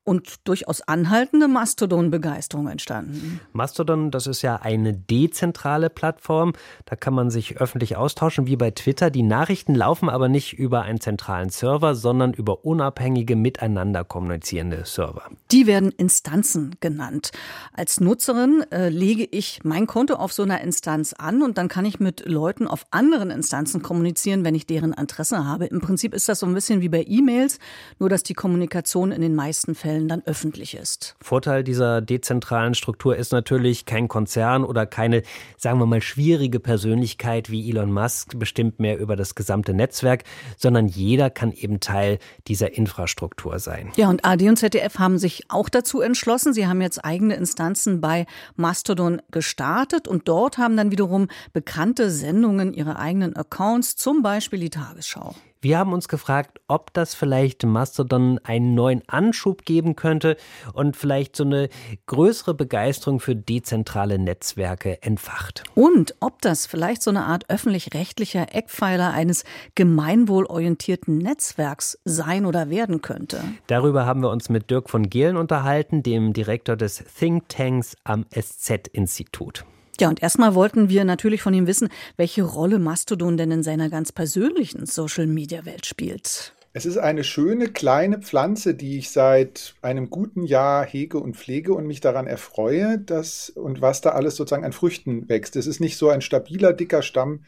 und 0.06 0.48
durchaus 0.48 0.82
anhaltende 0.82 1.48
Mastodon-Begeisterung 1.48 2.68
entstanden. 2.68 3.42
Mastodon, 3.54 4.12
das 4.12 4.28
ist 4.28 4.44
ja 4.44 4.58
eine 4.58 4.94
dezentrale 4.94 5.90
Plattform. 5.90 6.54
Da 6.86 6.96
kann 6.96 7.14
man 7.14 7.32
sich 7.32 7.60
öffentlich 7.60 7.98
austauschen, 7.98 8.46
wie 8.46 8.56
bei 8.56 8.72
Twitter. 8.72 9.10
Die 9.10 9.24
Nachrichten 9.24 9.74
laufen 9.74 10.08
aber 10.08 10.30
nicht 10.30 10.54
über 10.54 10.84
einen 10.84 11.02
zentralen 11.02 11.50
Server, 11.50 11.96
sondern 11.96 12.34
über 12.34 12.66
unabhängige, 12.66 13.36
miteinander 13.36 14.04
kommunizierende 14.04 14.86
Server. 14.86 15.24
Die 15.52 15.66
werden 15.66 15.92
Instanzen 15.92 16.76
genannt. 16.80 17.32
Als 17.74 18.00
Nutzerin 18.00 18.64
äh, 18.72 18.90
lege 18.90 19.28
ich 19.30 19.62
mein 19.64 19.88
Konto 19.88 20.14
auf 20.16 20.32
so 20.32 20.44
einer 20.44 20.62
Instanz 20.62 21.14
an 21.14 21.42
und 21.42 21.58
dann 21.58 21.68
kann 21.68 21.86
ich 21.86 22.00
mit 22.00 22.28
Leuten 22.28 22.68
auf 22.68 22.86
anderen 22.92 23.32
Instanzen 23.32 23.82
kommunizieren, 23.82 24.46
wenn 24.46 24.54
ich 24.54 24.68
deren 24.68 24.94
Interesse 24.94 25.46
habe. 25.46 25.66
Im 25.66 25.82
Prinzip 25.82 26.14
ist 26.14 26.30
das 26.30 26.40
so 26.40 26.46
ein 26.46 26.54
bisschen 26.54 26.82
wie 26.82 26.90
bei 26.90 27.04
E-Mails, 27.08 27.58
nur 27.98 28.10
dass 28.10 28.22
die 28.22 28.36
Kommunikation 28.36 29.12
in 29.12 29.22
den 29.22 29.34
meisten 29.34 29.74
Fällen 29.74 29.95
Fällen 29.96 30.08
dann 30.10 30.24
öffentlich 30.26 30.76
ist. 30.76 31.16
Vorteil 31.22 31.64
dieser 31.64 32.02
dezentralen 32.02 32.76
Struktur 32.76 33.16
ist 33.16 33.32
natürlich 33.32 33.86
kein 33.86 34.10
Konzern 34.10 34.66
oder 34.66 34.86
keine, 34.86 35.24
sagen 35.58 35.80
wir 35.80 35.86
mal, 35.86 36.02
schwierige 36.02 36.60
Persönlichkeit 36.60 37.50
wie 37.50 37.70
Elon 37.70 37.94
Musk 37.94 38.38
bestimmt 38.38 38.80
mehr 38.82 39.00
über 39.00 39.16
das 39.16 39.36
gesamte 39.36 39.74
Netzwerk, 39.74 40.24
sondern 40.58 40.88
jeder 40.88 41.30
kann 41.30 41.54
eben 41.54 41.80
Teil 41.80 42.20
dieser 42.48 42.74
Infrastruktur 42.74 43.60
sein. 43.60 43.92
Ja, 43.96 44.10
und 44.10 44.26
AD 44.26 44.50
und 44.50 44.58
ZDF 44.58 45.00
haben 45.00 45.18
sich 45.18 45.46
auch 45.48 45.70
dazu 45.70 46.02
entschlossen. 46.02 46.54
Sie 46.54 46.68
haben 46.68 46.82
jetzt 46.82 47.06
eigene 47.06 47.36
Instanzen 47.36 48.02
bei 48.02 48.26
Mastodon 48.58 49.22
gestartet 49.32 50.10
und 50.10 50.28
dort 50.28 50.58
haben 50.58 50.76
dann 50.76 50.92
wiederum 50.92 51.30
bekannte 51.54 52.12
Sendungen 52.12 52.74
ihre 52.74 53.00
eigenen 53.00 53.36
Accounts, 53.36 53.96
zum 53.96 54.22
Beispiel 54.22 54.60
die 54.60 54.70
Tagesschau. 54.70 55.36
Wir 55.66 55.80
haben 55.80 55.94
uns 55.94 56.08
gefragt, 56.08 56.62
ob 56.68 56.94
das 56.94 57.16
vielleicht 57.16 57.64
Mastodon 57.64 58.40
einen 58.44 58.76
neuen 58.76 59.02
Anschub 59.08 59.66
geben 59.66 59.96
könnte 59.96 60.38
und 60.74 60.96
vielleicht 60.96 61.36
so 61.36 61.44
eine 61.44 61.70
größere 62.06 62.54
Begeisterung 62.54 63.20
für 63.20 63.36
dezentrale 63.36 64.20
Netzwerke 64.20 65.02
entfacht. 65.02 65.64
Und 65.74 66.14
ob 66.20 66.40
das 66.44 66.68
vielleicht 66.68 67.02
so 67.02 67.10
eine 67.10 67.24
Art 67.24 67.50
öffentlich-rechtlicher 67.50 68.54
Eckpfeiler 68.54 69.12
eines 69.12 69.44
gemeinwohlorientierten 69.74 71.18
Netzwerks 71.18 71.98
sein 72.06 72.46
oder 72.46 72.70
werden 72.70 73.02
könnte. 73.02 73.42
Darüber 73.66 74.06
haben 74.06 74.22
wir 74.22 74.30
uns 74.30 74.50
mit 74.50 74.70
Dirk 74.70 74.92
von 74.92 75.10
Gehlen 75.10 75.36
unterhalten, 75.36 76.04
dem 76.04 76.34
Direktor 76.34 76.76
des 76.76 77.04
Think 77.18 77.50
Tanks 77.50 77.96
am 78.04 78.28
SZ-Institut. 78.30 79.66
Ja, 80.00 80.10
und 80.10 80.22
erstmal 80.22 80.56
wollten 80.56 80.90
wir 80.90 81.06
natürlich 81.06 81.42
von 81.42 81.54
ihm 81.54 81.68
wissen, 81.68 81.90
welche 82.18 82.44
Rolle 82.44 82.80
Mastodon 82.80 83.38
denn 83.38 83.52
in 83.52 83.64
seiner 83.64 83.90
ganz 83.90 84.12
persönlichen 84.12 84.86
Social-Media-Welt 84.86 85.86
spielt. 85.86 86.54
Es 86.78 86.86
ist 86.86 86.98
eine 86.98 87.24
schöne 87.24 87.70
kleine 87.70 88.20
Pflanze, 88.20 88.76
die 88.76 88.98
ich 88.98 89.10
seit 89.10 89.76
einem 89.82 90.10
guten 90.10 90.44
Jahr 90.44 90.86
hege 90.86 91.20
und 91.20 91.38
pflege 91.38 91.74
und 91.74 91.88
mich 91.88 92.02
daran 92.02 92.28
erfreue, 92.28 93.00
dass 93.00 93.50
und 93.50 93.80
was 93.80 94.02
da 94.02 94.10
alles 94.10 94.36
sozusagen 94.36 94.66
an 94.66 94.74
Früchten 94.74 95.30
wächst. 95.30 95.56
Es 95.56 95.68
ist 95.68 95.80
nicht 95.80 95.96
so 95.96 96.10
ein 96.10 96.20
stabiler, 96.20 96.74
dicker 96.74 97.02
Stamm, 97.02 97.46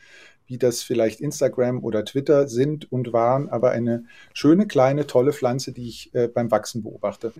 wie 0.47 0.57
das 0.57 0.81
vielleicht 0.81 1.21
Instagram 1.21 1.83
oder 1.83 2.03
Twitter 2.05 2.47
sind 2.47 2.91
und 2.91 3.13
waren, 3.13 3.49
aber 3.49 3.71
eine 3.71 4.05
schöne, 4.33 4.65
kleine, 4.67 5.05
tolle 5.05 5.33
Pflanze, 5.33 5.73
die 5.73 5.87
ich 5.87 6.13
äh, 6.15 6.27
beim 6.27 6.49
Wachsen 6.51 6.83
beobachte. 6.83 7.33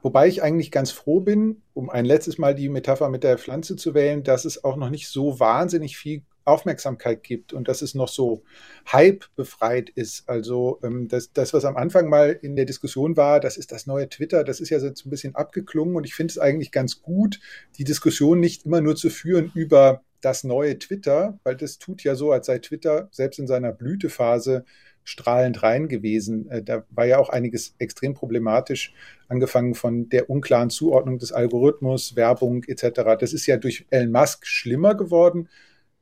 Wobei 0.00 0.28
ich 0.28 0.42
eigentlich 0.42 0.70
ganz 0.70 0.90
froh 0.90 1.20
bin, 1.20 1.62
um 1.74 1.90
ein 1.90 2.04
letztes 2.04 2.38
Mal 2.38 2.54
die 2.54 2.68
Metapher 2.68 3.08
mit 3.08 3.24
der 3.24 3.38
Pflanze 3.38 3.76
zu 3.76 3.94
wählen, 3.94 4.22
dass 4.22 4.44
es 4.44 4.64
auch 4.64 4.76
noch 4.76 4.90
nicht 4.90 5.08
so 5.08 5.38
wahnsinnig 5.40 5.96
viel 5.96 6.22
Aufmerksamkeit 6.44 7.22
gibt 7.22 7.52
und 7.52 7.68
dass 7.68 7.82
es 7.82 7.94
noch 7.94 8.08
so 8.08 8.42
Hype 8.90 9.24
befreit 9.36 9.90
ist. 9.90 10.28
Also 10.28 10.80
ähm, 10.82 11.08
das, 11.08 11.32
das, 11.32 11.52
was 11.52 11.64
am 11.64 11.76
Anfang 11.76 12.08
mal 12.08 12.30
in 12.42 12.56
der 12.56 12.64
Diskussion 12.64 13.16
war, 13.16 13.40
das 13.40 13.56
ist 13.56 13.72
das 13.72 13.86
neue 13.86 14.08
Twitter, 14.08 14.44
das 14.44 14.60
ist 14.60 14.70
ja 14.70 14.80
so 14.80 14.88
ein 14.88 15.10
bisschen 15.10 15.34
abgeklungen 15.34 15.96
und 15.96 16.04
ich 16.04 16.14
finde 16.14 16.32
es 16.32 16.38
eigentlich 16.38 16.72
ganz 16.72 17.02
gut, 17.02 17.40
die 17.78 17.84
Diskussion 17.84 18.40
nicht 18.40 18.66
immer 18.66 18.80
nur 18.80 18.96
zu 18.96 19.10
führen 19.10 19.52
über 19.54 20.02
das 20.22 20.44
neue 20.44 20.78
Twitter, 20.78 21.38
weil 21.44 21.56
das 21.56 21.78
tut 21.78 22.02
ja 22.04 22.14
so, 22.14 22.32
als 22.32 22.46
sei 22.46 22.58
Twitter 22.58 23.08
selbst 23.10 23.38
in 23.38 23.46
seiner 23.46 23.72
Blütephase 23.72 24.64
strahlend 25.04 25.62
rein 25.62 25.88
gewesen. 25.88 26.48
Äh, 26.50 26.62
da 26.62 26.84
war 26.90 27.06
ja 27.06 27.18
auch 27.18 27.28
einiges 27.28 27.74
extrem 27.78 28.14
problematisch, 28.14 28.94
angefangen 29.28 29.74
von 29.74 30.08
der 30.08 30.30
unklaren 30.30 30.70
Zuordnung 30.70 31.18
des 31.18 31.32
Algorithmus, 31.32 32.16
Werbung 32.16 32.64
etc. 32.64 33.16
Das 33.18 33.32
ist 33.32 33.46
ja 33.46 33.56
durch 33.56 33.86
Elon 33.90 34.12
Musk 34.12 34.46
schlimmer 34.46 34.94
geworden. 34.94 35.48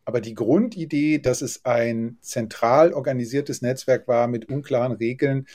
Aber 0.05 0.21
die 0.21 0.35
Grundidee, 0.35 1.19
dass 1.19 1.41
es 1.41 1.65
ein 1.65 2.19
zentral 2.21 2.93
organisiertes 2.93 3.63
Netzwerk 3.63 4.09
war 4.09 4.27
mit 4.27 4.49
unklaren 4.49 4.93
Regeln, 4.93 5.47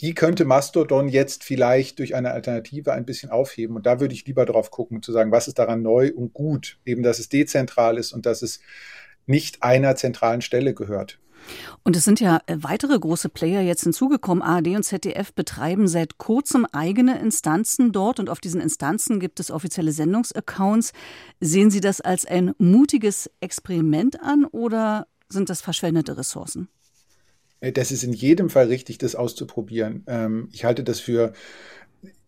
die 0.00 0.14
könnte 0.14 0.44
Mastodon 0.44 1.08
jetzt 1.08 1.44
vielleicht 1.44 1.98
durch 1.98 2.14
eine 2.14 2.30
Alternative 2.32 2.92
ein 2.92 3.04
bisschen 3.04 3.30
aufheben. 3.30 3.76
Und 3.76 3.86
da 3.86 4.00
würde 4.00 4.14
ich 4.14 4.26
lieber 4.26 4.46
drauf 4.46 4.70
gucken, 4.70 5.02
zu 5.02 5.12
sagen, 5.12 5.30
was 5.30 5.46
ist 5.46 5.58
daran 5.58 5.82
neu 5.82 6.12
und 6.14 6.32
gut? 6.32 6.78
Eben, 6.86 7.02
dass 7.02 7.18
es 7.18 7.28
dezentral 7.28 7.98
ist 7.98 8.12
und 8.12 8.24
dass 8.24 8.42
es 8.42 8.60
nicht 9.26 9.62
einer 9.62 9.96
zentralen 9.96 10.40
Stelle 10.40 10.74
gehört. 10.74 11.18
Und 11.84 11.96
es 11.96 12.04
sind 12.04 12.20
ja 12.20 12.40
äh, 12.46 12.56
weitere 12.60 12.98
große 12.98 13.28
Player 13.28 13.62
jetzt 13.62 13.82
hinzugekommen. 13.82 14.42
ARD 14.42 14.68
und 14.68 14.82
ZDF 14.82 15.32
betreiben 15.32 15.88
seit 15.88 16.18
kurzem 16.18 16.66
eigene 16.66 17.18
Instanzen 17.18 17.92
dort 17.92 18.20
und 18.20 18.28
auf 18.28 18.40
diesen 18.40 18.60
Instanzen 18.60 19.20
gibt 19.20 19.40
es 19.40 19.50
offizielle 19.50 19.92
Sendungsaccounts. 19.92 20.92
Sehen 21.40 21.70
Sie 21.70 21.80
das 21.80 22.00
als 22.00 22.26
ein 22.26 22.54
mutiges 22.58 23.30
Experiment 23.40 24.20
an 24.22 24.44
oder 24.44 25.06
sind 25.28 25.48
das 25.48 25.60
verschwendete 25.60 26.16
Ressourcen? 26.16 26.68
Äh, 27.60 27.72
das 27.72 27.92
ist 27.92 28.02
in 28.04 28.12
jedem 28.12 28.50
Fall 28.50 28.66
richtig, 28.66 28.98
das 28.98 29.14
auszuprobieren. 29.14 30.04
Ähm, 30.06 30.48
ich 30.52 30.64
halte 30.64 30.84
das 30.84 31.00
für 31.00 31.32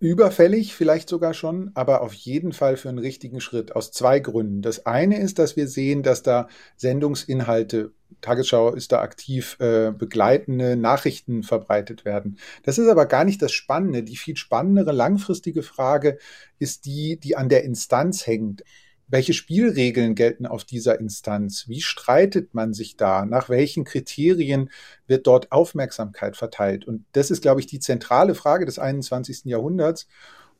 überfällig, 0.00 0.74
vielleicht 0.74 1.08
sogar 1.08 1.32
schon, 1.32 1.70
aber 1.74 2.02
auf 2.02 2.12
jeden 2.12 2.52
Fall 2.52 2.76
für 2.76 2.88
einen 2.88 2.98
richtigen 2.98 3.40
Schritt 3.40 3.74
aus 3.74 3.92
zwei 3.92 4.18
Gründen. 4.18 4.60
Das 4.60 4.84
eine 4.84 5.18
ist, 5.18 5.38
dass 5.38 5.56
wir 5.56 5.68
sehen, 5.68 6.02
dass 6.02 6.22
da 6.22 6.48
Sendungsinhalte, 6.76 7.92
Tagesschau 8.20 8.74
ist 8.74 8.92
da 8.92 9.00
aktiv, 9.00 9.56
äh, 9.60 9.92
begleitende 9.92 10.76
Nachrichten 10.76 11.42
verbreitet 11.42 12.04
werden. 12.04 12.38
Das 12.64 12.78
ist 12.78 12.88
aber 12.88 13.06
gar 13.06 13.24
nicht 13.24 13.40
das 13.40 13.52
Spannende. 13.52 14.02
Die 14.02 14.16
viel 14.16 14.36
spannendere 14.36 14.92
langfristige 14.92 15.62
Frage 15.62 16.18
ist 16.58 16.84
die, 16.84 17.18
die 17.18 17.36
an 17.36 17.48
der 17.48 17.64
Instanz 17.64 18.26
hängt. 18.26 18.64
Welche 19.12 19.34
Spielregeln 19.34 20.14
gelten 20.14 20.46
auf 20.46 20.64
dieser 20.64 20.98
Instanz? 20.98 21.68
Wie 21.68 21.82
streitet 21.82 22.54
man 22.54 22.72
sich 22.72 22.96
da? 22.96 23.26
Nach 23.26 23.50
welchen 23.50 23.84
Kriterien 23.84 24.70
wird 25.06 25.26
dort 25.26 25.52
Aufmerksamkeit 25.52 26.34
verteilt? 26.34 26.86
Und 26.86 27.04
das 27.12 27.30
ist, 27.30 27.42
glaube 27.42 27.60
ich, 27.60 27.66
die 27.66 27.78
zentrale 27.78 28.34
Frage 28.34 28.64
des 28.64 28.78
21. 28.78 29.44
Jahrhunderts. 29.44 30.08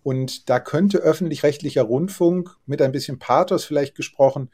Und 0.03 0.51
da 0.51 0.61
könnte 0.61 0.99
öffentlich-rechtlicher 0.99 1.81
Rundfunk 1.81 2.55
mit 2.67 2.83
ein 2.83 2.93
bisschen 2.93 3.19
Pathos 3.19 3.65
vielleicht 3.65 3.95
gesprochen 3.95 4.51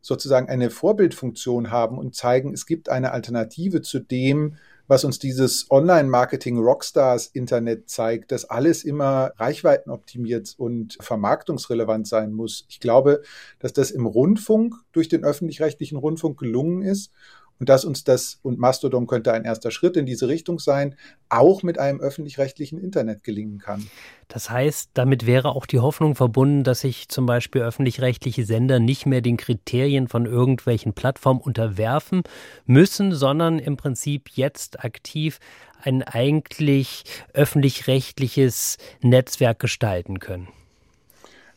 sozusagen 0.00 0.48
eine 0.48 0.70
Vorbildfunktion 0.70 1.70
haben 1.70 1.98
und 1.98 2.16
zeigen, 2.16 2.52
es 2.52 2.66
gibt 2.66 2.88
eine 2.88 3.12
Alternative 3.12 3.80
zu 3.80 4.00
dem, 4.00 4.56
was 4.88 5.04
uns 5.04 5.18
dieses 5.18 5.70
Online-Marketing-Rockstars-Internet 5.70 7.88
zeigt, 7.88 8.32
dass 8.32 8.44
alles 8.44 8.84
immer 8.84 9.32
reichweitenoptimiert 9.36 10.54
und 10.58 10.98
vermarktungsrelevant 11.00 12.06
sein 12.06 12.32
muss. 12.32 12.66
Ich 12.68 12.80
glaube, 12.80 13.22
dass 13.58 13.72
das 13.72 13.90
im 13.90 14.04
Rundfunk 14.06 14.74
durch 14.92 15.08
den 15.08 15.24
öffentlich-rechtlichen 15.24 15.98
Rundfunk 15.98 16.38
gelungen 16.38 16.82
ist 16.82 17.10
und 17.58 17.68
dass 17.68 17.84
uns 17.84 18.04
das, 18.04 18.38
und 18.42 18.58
Mastodon 18.58 19.06
könnte 19.06 19.32
ein 19.32 19.44
erster 19.44 19.70
Schritt 19.70 19.96
in 19.96 20.06
diese 20.06 20.28
Richtung 20.28 20.58
sein, 20.58 20.96
auch 21.28 21.62
mit 21.62 21.78
einem 21.78 22.00
öffentlich-rechtlichen 22.00 22.78
Internet 22.78 23.24
gelingen 23.24 23.58
kann. 23.58 23.88
Das 24.28 24.50
heißt, 24.50 24.90
damit 24.94 25.26
wäre 25.26 25.50
auch 25.50 25.66
die 25.66 25.78
Hoffnung 25.78 26.14
verbunden, 26.14 26.64
dass 26.64 26.80
sich 26.80 27.08
zum 27.08 27.26
Beispiel 27.26 27.62
öffentlich-rechtliche 27.62 28.44
Sender 28.44 28.78
nicht 28.78 29.06
mehr 29.06 29.20
den 29.20 29.36
Kriterien 29.36 30.08
von 30.08 30.26
irgendwelchen 30.26 30.92
Plattformen 30.92 31.40
unterwerfen 31.40 32.22
müssen, 32.66 33.14
sondern 33.14 33.58
im 33.58 33.76
Prinzip 33.76 34.30
jetzt 34.34 34.84
aktiv 34.84 35.38
ein 35.82 36.02
eigentlich 36.02 37.04
öffentlich-rechtliches 37.32 38.78
Netzwerk 39.02 39.58
gestalten 39.58 40.18
können. 40.18 40.48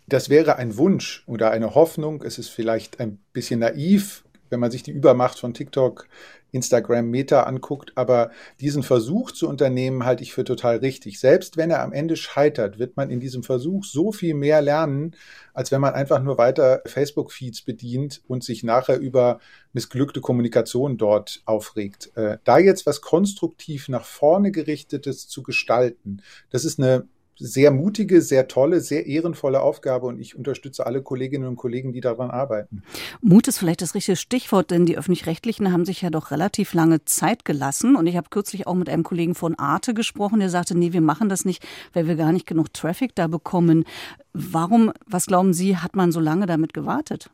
Das 0.07 0.29
wäre 0.29 0.55
ein 0.55 0.77
Wunsch 0.77 1.23
oder 1.27 1.51
eine 1.51 1.75
Hoffnung. 1.75 2.23
Es 2.23 2.39
ist 2.39 2.49
vielleicht 2.49 2.99
ein 2.99 3.19
bisschen 3.31 3.59
naiv, 3.59 4.23
wenn 4.49 4.59
man 4.59 4.71
sich 4.71 4.83
die 4.83 4.91
Übermacht 4.91 5.39
von 5.39 5.53
TikTok, 5.53 6.07
Instagram, 6.51 7.09
Meta 7.09 7.43
anguckt. 7.43 7.91
Aber 7.95 8.31
diesen 8.59 8.83
Versuch 8.83 9.31
zu 9.31 9.47
unternehmen, 9.47 10.05
halte 10.05 10.23
ich 10.23 10.33
für 10.33 10.43
total 10.43 10.77
richtig. 10.77 11.19
Selbst 11.19 11.57
wenn 11.57 11.71
er 11.71 11.81
am 11.81 11.93
Ende 11.93 12.15
scheitert, 12.15 12.79
wird 12.79 12.97
man 12.97 13.09
in 13.09 13.19
diesem 13.19 13.43
Versuch 13.43 13.85
so 13.85 14.11
viel 14.11 14.33
mehr 14.33 14.61
lernen, 14.61 15.15
als 15.53 15.71
wenn 15.71 15.81
man 15.81 15.93
einfach 15.93 16.21
nur 16.21 16.37
weiter 16.37 16.81
Facebook-Feeds 16.85 17.63
bedient 17.63 18.21
und 18.27 18.43
sich 18.43 18.63
nachher 18.63 18.99
über 18.99 19.39
missglückte 19.73 20.21
Kommunikation 20.21 20.97
dort 20.97 21.41
aufregt. 21.45 22.11
Äh, 22.15 22.37
da 22.43 22.57
jetzt 22.57 22.85
was 22.85 23.01
konstruktiv 23.01 23.89
nach 23.89 24.05
vorne 24.05 24.51
gerichtetes 24.51 25.27
zu 25.27 25.43
gestalten, 25.43 26.21
das 26.49 26.65
ist 26.65 26.79
eine 26.79 27.07
sehr 27.39 27.71
mutige, 27.71 28.21
sehr 28.21 28.47
tolle, 28.47 28.81
sehr 28.81 29.05
ehrenvolle 29.05 29.61
Aufgabe 29.61 30.07
und 30.07 30.19
ich 30.19 30.35
unterstütze 30.35 30.85
alle 30.85 31.01
Kolleginnen 31.01 31.47
und 31.47 31.55
Kollegen, 31.55 31.93
die 31.93 32.01
daran 32.01 32.29
arbeiten. 32.29 32.83
Mut 33.21 33.47
ist 33.47 33.57
vielleicht 33.57 33.81
das 33.81 33.95
richtige 33.95 34.17
Stichwort, 34.17 34.71
denn 34.71 34.85
die 34.85 34.97
öffentlich-rechtlichen 34.97 35.71
haben 35.71 35.85
sich 35.85 36.01
ja 36.01 36.09
doch 36.09 36.31
relativ 36.31 36.73
lange 36.73 37.05
Zeit 37.05 37.45
gelassen 37.45 37.95
und 37.95 38.07
ich 38.07 38.17
habe 38.17 38.29
kürzlich 38.29 38.67
auch 38.67 38.75
mit 38.75 38.89
einem 38.89 39.03
Kollegen 39.03 39.35
von 39.35 39.55
Arte 39.57 39.93
gesprochen, 39.93 40.39
der 40.39 40.49
sagte, 40.49 40.77
nee, 40.77 40.93
wir 40.93 41.01
machen 41.01 41.29
das 41.29 41.45
nicht, 41.45 41.65
weil 41.93 42.07
wir 42.07 42.15
gar 42.15 42.33
nicht 42.33 42.45
genug 42.45 42.73
Traffic 42.73 43.15
da 43.15 43.27
bekommen. 43.27 43.85
Warum, 44.33 44.91
was 45.07 45.25
glauben 45.25 45.53
Sie, 45.53 45.77
hat 45.77 45.95
man 45.95 46.11
so 46.11 46.19
lange 46.19 46.45
damit 46.45 46.73
gewartet? 46.73 47.29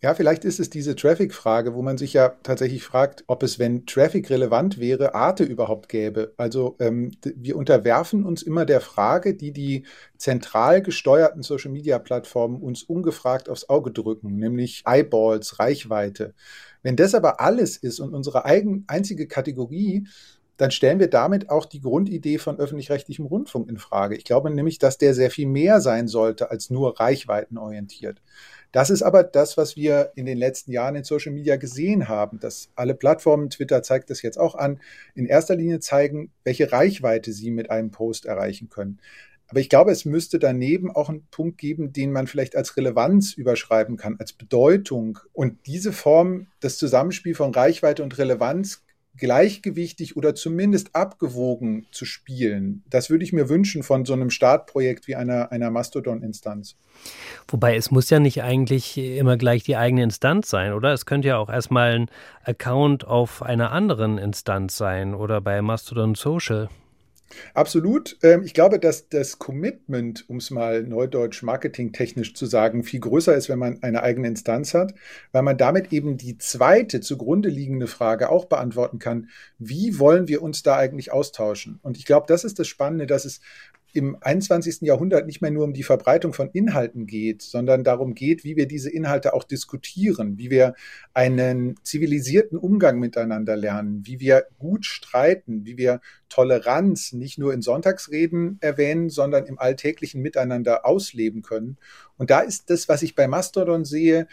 Ja, 0.00 0.14
vielleicht 0.14 0.44
ist 0.44 0.60
es 0.60 0.70
diese 0.70 0.94
Traffic-Frage, 0.94 1.74
wo 1.74 1.82
man 1.82 1.98
sich 1.98 2.12
ja 2.12 2.28
tatsächlich 2.44 2.84
fragt, 2.84 3.24
ob 3.26 3.42
es, 3.42 3.58
wenn 3.58 3.84
Traffic 3.84 4.30
relevant 4.30 4.78
wäre, 4.78 5.12
Arte 5.16 5.42
überhaupt 5.42 5.88
gäbe. 5.88 6.34
Also 6.36 6.76
ähm, 6.78 7.10
wir 7.24 7.56
unterwerfen 7.56 8.24
uns 8.24 8.42
immer 8.42 8.64
der 8.64 8.80
Frage, 8.80 9.34
die 9.34 9.50
die 9.52 9.86
zentral 10.16 10.82
gesteuerten 10.82 11.42
Social-Media-Plattformen 11.42 12.62
uns 12.62 12.84
ungefragt 12.84 13.48
aufs 13.48 13.68
Auge 13.68 13.90
drücken, 13.90 14.36
nämlich 14.36 14.84
Eyeballs, 14.86 15.58
Reichweite. 15.58 16.32
Wenn 16.84 16.94
das 16.94 17.16
aber 17.16 17.40
alles 17.40 17.76
ist 17.76 17.98
und 17.98 18.14
unsere 18.14 18.44
eigen, 18.44 18.84
einzige 18.86 19.26
Kategorie, 19.26 20.06
dann 20.58 20.70
stellen 20.70 20.98
wir 20.98 21.08
damit 21.08 21.50
auch 21.50 21.64
die 21.66 21.80
Grundidee 21.80 22.38
von 22.38 22.58
öffentlich-rechtlichem 22.58 23.26
Rundfunk 23.26 23.68
in 23.68 23.78
Frage. 23.78 24.16
Ich 24.16 24.24
glaube 24.24 24.50
nämlich, 24.50 24.78
dass 24.78 24.98
der 24.98 25.14
sehr 25.14 25.30
viel 25.30 25.46
mehr 25.46 25.80
sein 25.80 26.08
sollte 26.08 26.50
als 26.50 26.68
nur 26.70 27.00
reichweitenorientiert. 27.00 28.20
Das 28.72 28.90
ist 28.90 29.02
aber 29.02 29.22
das, 29.24 29.56
was 29.56 29.76
wir 29.76 30.12
in 30.14 30.26
den 30.26 30.36
letzten 30.36 30.72
Jahren 30.72 30.94
in 30.96 31.04
Social 31.04 31.32
Media 31.32 31.56
gesehen 31.56 32.08
haben, 32.08 32.38
dass 32.38 32.68
alle 32.74 32.94
Plattformen, 32.94 33.48
Twitter 33.48 33.82
zeigt 33.82 34.10
das 34.10 34.20
jetzt 34.22 34.38
auch 34.38 34.54
an, 34.54 34.80
in 35.14 35.26
erster 35.26 35.56
Linie 35.56 35.80
zeigen, 35.80 36.30
welche 36.44 36.70
Reichweite 36.70 37.32
sie 37.32 37.50
mit 37.50 37.70
einem 37.70 37.90
Post 37.90 38.26
erreichen 38.26 38.68
können. 38.68 38.98
Aber 39.48 39.60
ich 39.60 39.70
glaube, 39.70 39.90
es 39.90 40.04
müsste 40.04 40.38
daneben 40.38 40.94
auch 40.94 41.08
einen 41.08 41.26
Punkt 41.30 41.56
geben, 41.56 41.94
den 41.94 42.12
man 42.12 42.26
vielleicht 42.26 42.54
als 42.54 42.76
Relevanz 42.76 43.32
überschreiben 43.32 43.96
kann, 43.96 44.16
als 44.18 44.34
Bedeutung. 44.34 45.18
Und 45.32 45.66
diese 45.66 45.92
Form, 45.92 46.48
das 46.60 46.76
Zusammenspiel 46.76 47.34
von 47.34 47.54
Reichweite 47.54 48.02
und 48.02 48.18
Relevanz 48.18 48.82
gleichgewichtig 49.18 50.16
oder 50.16 50.34
zumindest 50.34 50.94
abgewogen 50.94 51.86
zu 51.90 52.04
spielen. 52.04 52.82
Das 52.88 53.10
würde 53.10 53.24
ich 53.24 53.32
mir 53.32 53.48
wünschen 53.48 53.82
von 53.82 54.04
so 54.04 54.12
einem 54.12 54.30
Startprojekt 54.30 55.08
wie 55.08 55.16
einer, 55.16 55.52
einer 55.52 55.70
Mastodon-Instanz. 55.70 56.76
Wobei 57.48 57.76
es 57.76 57.90
muss 57.90 58.10
ja 58.10 58.18
nicht 58.18 58.42
eigentlich 58.42 58.96
immer 58.96 59.36
gleich 59.36 59.62
die 59.62 59.76
eigene 59.76 60.02
Instanz 60.02 60.48
sein, 60.50 60.72
oder? 60.72 60.92
Es 60.92 61.06
könnte 61.06 61.28
ja 61.28 61.38
auch 61.38 61.50
erstmal 61.50 61.94
ein 61.94 62.10
Account 62.44 63.06
auf 63.06 63.42
einer 63.42 63.72
anderen 63.72 64.18
Instanz 64.18 64.76
sein 64.76 65.14
oder 65.14 65.40
bei 65.40 65.60
Mastodon 65.62 66.14
Social. 66.14 66.68
Absolut. 67.54 68.16
Ähm, 68.22 68.42
ich 68.42 68.54
glaube, 68.54 68.78
dass 68.78 69.08
das 69.08 69.38
Commitment, 69.38 70.28
um 70.28 70.38
es 70.38 70.50
mal 70.50 70.82
neudeutsch 70.82 71.42
marketingtechnisch 71.42 72.34
zu 72.34 72.46
sagen, 72.46 72.84
viel 72.84 73.00
größer 73.00 73.34
ist, 73.34 73.48
wenn 73.48 73.58
man 73.58 73.82
eine 73.82 74.02
eigene 74.02 74.28
Instanz 74.28 74.74
hat, 74.74 74.94
weil 75.32 75.42
man 75.42 75.58
damit 75.58 75.92
eben 75.92 76.16
die 76.16 76.38
zweite 76.38 77.00
zugrunde 77.00 77.48
liegende 77.48 77.86
Frage 77.86 78.30
auch 78.30 78.46
beantworten 78.46 78.98
kann. 78.98 79.28
Wie 79.58 79.98
wollen 79.98 80.28
wir 80.28 80.42
uns 80.42 80.62
da 80.62 80.76
eigentlich 80.76 81.12
austauschen? 81.12 81.78
Und 81.82 81.98
ich 81.98 82.06
glaube, 82.06 82.26
das 82.28 82.44
ist 82.44 82.58
das 82.58 82.68
Spannende, 82.68 83.06
dass 83.06 83.24
es 83.24 83.40
im 83.92 84.16
21. 84.20 84.82
Jahrhundert 84.82 85.26
nicht 85.26 85.40
mehr 85.40 85.50
nur 85.50 85.64
um 85.64 85.72
die 85.72 85.82
Verbreitung 85.82 86.32
von 86.32 86.50
Inhalten 86.50 87.06
geht, 87.06 87.42
sondern 87.42 87.84
darum 87.84 88.14
geht, 88.14 88.44
wie 88.44 88.56
wir 88.56 88.66
diese 88.66 88.90
Inhalte 88.90 89.32
auch 89.32 89.44
diskutieren, 89.44 90.36
wie 90.36 90.50
wir 90.50 90.74
einen 91.14 91.76
zivilisierten 91.82 92.58
Umgang 92.58 92.98
miteinander 92.98 93.56
lernen, 93.56 94.06
wie 94.06 94.20
wir 94.20 94.46
gut 94.58 94.84
streiten, 94.84 95.64
wie 95.64 95.78
wir 95.78 96.00
Toleranz 96.28 97.12
nicht 97.12 97.38
nur 97.38 97.54
in 97.54 97.62
Sonntagsreden 97.62 98.58
erwähnen, 98.60 99.08
sondern 99.08 99.46
im 99.46 99.58
alltäglichen 99.58 100.20
Miteinander 100.20 100.84
ausleben 100.84 101.42
können. 101.42 101.78
Und 102.18 102.30
da 102.30 102.40
ist 102.40 102.70
das, 102.70 102.88
was 102.88 103.02
ich 103.02 103.14
bei 103.14 103.26
Mastodon 103.26 103.84
sehe, 103.84 104.28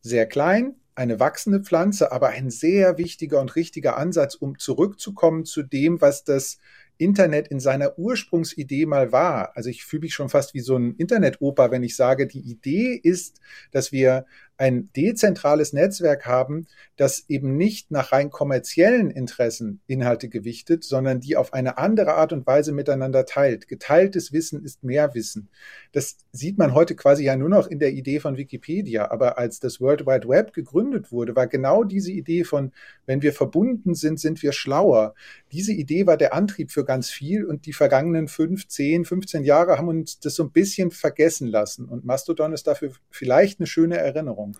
sehr 0.00 0.26
klein, 0.26 0.76
eine 0.94 1.18
wachsende 1.20 1.60
Pflanze, 1.60 2.12
aber 2.12 2.28
ein 2.28 2.50
sehr 2.50 2.98
wichtiger 2.98 3.40
und 3.40 3.56
richtiger 3.56 3.96
Ansatz, 3.96 4.34
um 4.34 4.58
zurückzukommen 4.58 5.44
zu 5.44 5.62
dem, 5.62 6.00
was 6.00 6.24
das 6.24 6.58
Internet 7.02 7.48
in 7.48 7.60
seiner 7.60 7.98
Ursprungsidee 7.98 8.86
mal 8.86 9.12
war. 9.12 9.56
Also 9.56 9.70
ich 9.70 9.84
fühle 9.84 10.02
mich 10.02 10.14
schon 10.14 10.28
fast 10.28 10.54
wie 10.54 10.60
so 10.60 10.76
ein 10.76 10.94
Internet-Opa, 10.96 11.70
wenn 11.70 11.82
ich 11.82 11.96
sage, 11.96 12.26
die 12.26 12.40
Idee 12.40 12.94
ist, 12.94 13.40
dass 13.70 13.92
wir 13.92 14.26
ein 14.62 14.90
dezentrales 14.94 15.72
Netzwerk 15.72 16.24
haben, 16.24 16.68
das 16.94 17.24
eben 17.26 17.56
nicht 17.56 17.90
nach 17.90 18.12
rein 18.12 18.30
kommerziellen 18.30 19.10
Interessen 19.10 19.80
Inhalte 19.88 20.28
gewichtet, 20.28 20.84
sondern 20.84 21.18
die 21.18 21.36
auf 21.36 21.52
eine 21.52 21.78
andere 21.78 22.14
Art 22.14 22.32
und 22.32 22.46
Weise 22.46 22.70
miteinander 22.70 23.26
teilt. 23.26 23.66
Geteiltes 23.66 24.32
Wissen 24.32 24.64
ist 24.64 24.84
mehr 24.84 25.14
Wissen. 25.14 25.48
Das 25.90 26.16
sieht 26.30 26.58
man 26.58 26.74
heute 26.74 26.94
quasi 26.94 27.24
ja 27.24 27.34
nur 27.34 27.48
noch 27.48 27.66
in 27.66 27.80
der 27.80 27.92
Idee 27.92 28.20
von 28.20 28.36
Wikipedia. 28.36 29.10
Aber 29.10 29.36
als 29.36 29.58
das 29.58 29.80
World 29.80 30.06
Wide 30.06 30.28
Web 30.28 30.52
gegründet 30.52 31.10
wurde, 31.10 31.34
war 31.34 31.48
genau 31.48 31.82
diese 31.82 32.12
Idee 32.12 32.44
von, 32.44 32.70
wenn 33.04 33.20
wir 33.20 33.32
verbunden 33.32 33.96
sind, 33.96 34.20
sind 34.20 34.44
wir 34.44 34.52
schlauer. 34.52 35.14
Diese 35.50 35.72
Idee 35.72 36.06
war 36.06 36.16
der 36.16 36.34
Antrieb 36.34 36.70
für 36.70 36.84
ganz 36.84 37.10
viel 37.10 37.44
und 37.44 37.66
die 37.66 37.72
vergangenen 37.72 38.28
fünf, 38.28 38.68
zehn, 38.68 39.04
15 39.04 39.42
Jahre 39.42 39.76
haben 39.76 39.88
uns 39.88 40.20
das 40.20 40.36
so 40.36 40.44
ein 40.44 40.52
bisschen 40.52 40.92
vergessen 40.92 41.48
lassen. 41.48 41.86
Und 41.86 42.04
Mastodon 42.04 42.52
ist 42.52 42.68
dafür 42.68 42.92
vielleicht 43.10 43.58
eine 43.58 43.66
schöne 43.66 43.98
Erinnerung. 43.98 44.51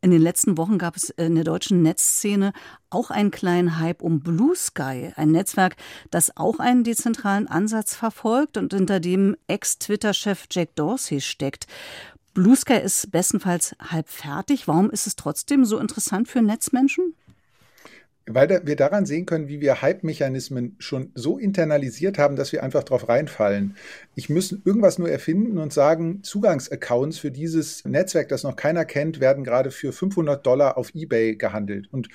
In 0.00 0.10
den 0.10 0.22
letzten 0.22 0.56
Wochen 0.56 0.78
gab 0.78 0.96
es 0.96 1.10
in 1.10 1.34
der 1.34 1.44
deutschen 1.44 1.82
Netzszene 1.82 2.52
auch 2.90 3.10
einen 3.10 3.30
kleinen 3.30 3.78
Hype 3.78 4.02
um 4.02 4.20
Blue 4.20 4.56
Sky, 4.56 5.12
ein 5.16 5.30
Netzwerk, 5.30 5.76
das 6.10 6.36
auch 6.36 6.58
einen 6.58 6.84
dezentralen 6.84 7.46
Ansatz 7.46 7.94
verfolgt 7.94 8.56
und 8.56 8.74
hinter 8.74 9.00
dem 9.00 9.36
Ex-Twitter-Chef 9.46 10.46
Jack 10.50 10.74
Dorsey 10.76 11.20
steckt. 11.20 11.66
Blue 12.34 12.56
Sky 12.56 12.78
ist 12.78 13.10
bestenfalls 13.10 13.74
halb 13.80 14.08
fertig. 14.08 14.68
Warum 14.68 14.90
ist 14.90 15.06
es 15.06 15.16
trotzdem 15.16 15.64
so 15.64 15.78
interessant 15.78 16.28
für 16.28 16.42
Netzmenschen? 16.42 17.14
Weil 18.34 18.62
wir 18.64 18.76
daran 18.76 19.06
sehen 19.06 19.26
können, 19.26 19.48
wie 19.48 19.60
wir 19.60 19.82
Hype-Mechanismen 19.82 20.76
schon 20.78 21.10
so 21.14 21.38
internalisiert 21.38 22.18
haben, 22.18 22.36
dass 22.36 22.52
wir 22.52 22.62
einfach 22.62 22.84
drauf 22.84 23.08
reinfallen. 23.08 23.76
Ich 24.14 24.28
muss 24.28 24.52
irgendwas 24.52 24.98
nur 24.98 25.10
erfinden 25.10 25.58
und 25.58 25.72
sagen, 25.72 26.22
Zugangsaccounts 26.22 27.18
für 27.18 27.30
dieses 27.30 27.84
Netzwerk, 27.84 28.28
das 28.28 28.42
noch 28.42 28.56
keiner 28.56 28.84
kennt, 28.84 29.20
werden 29.20 29.44
gerade 29.44 29.70
für 29.70 29.92
500 29.92 30.44
Dollar 30.44 30.76
auf 30.76 30.94
eBay 30.94 31.36
gehandelt. 31.36 31.88
Und 31.92 32.08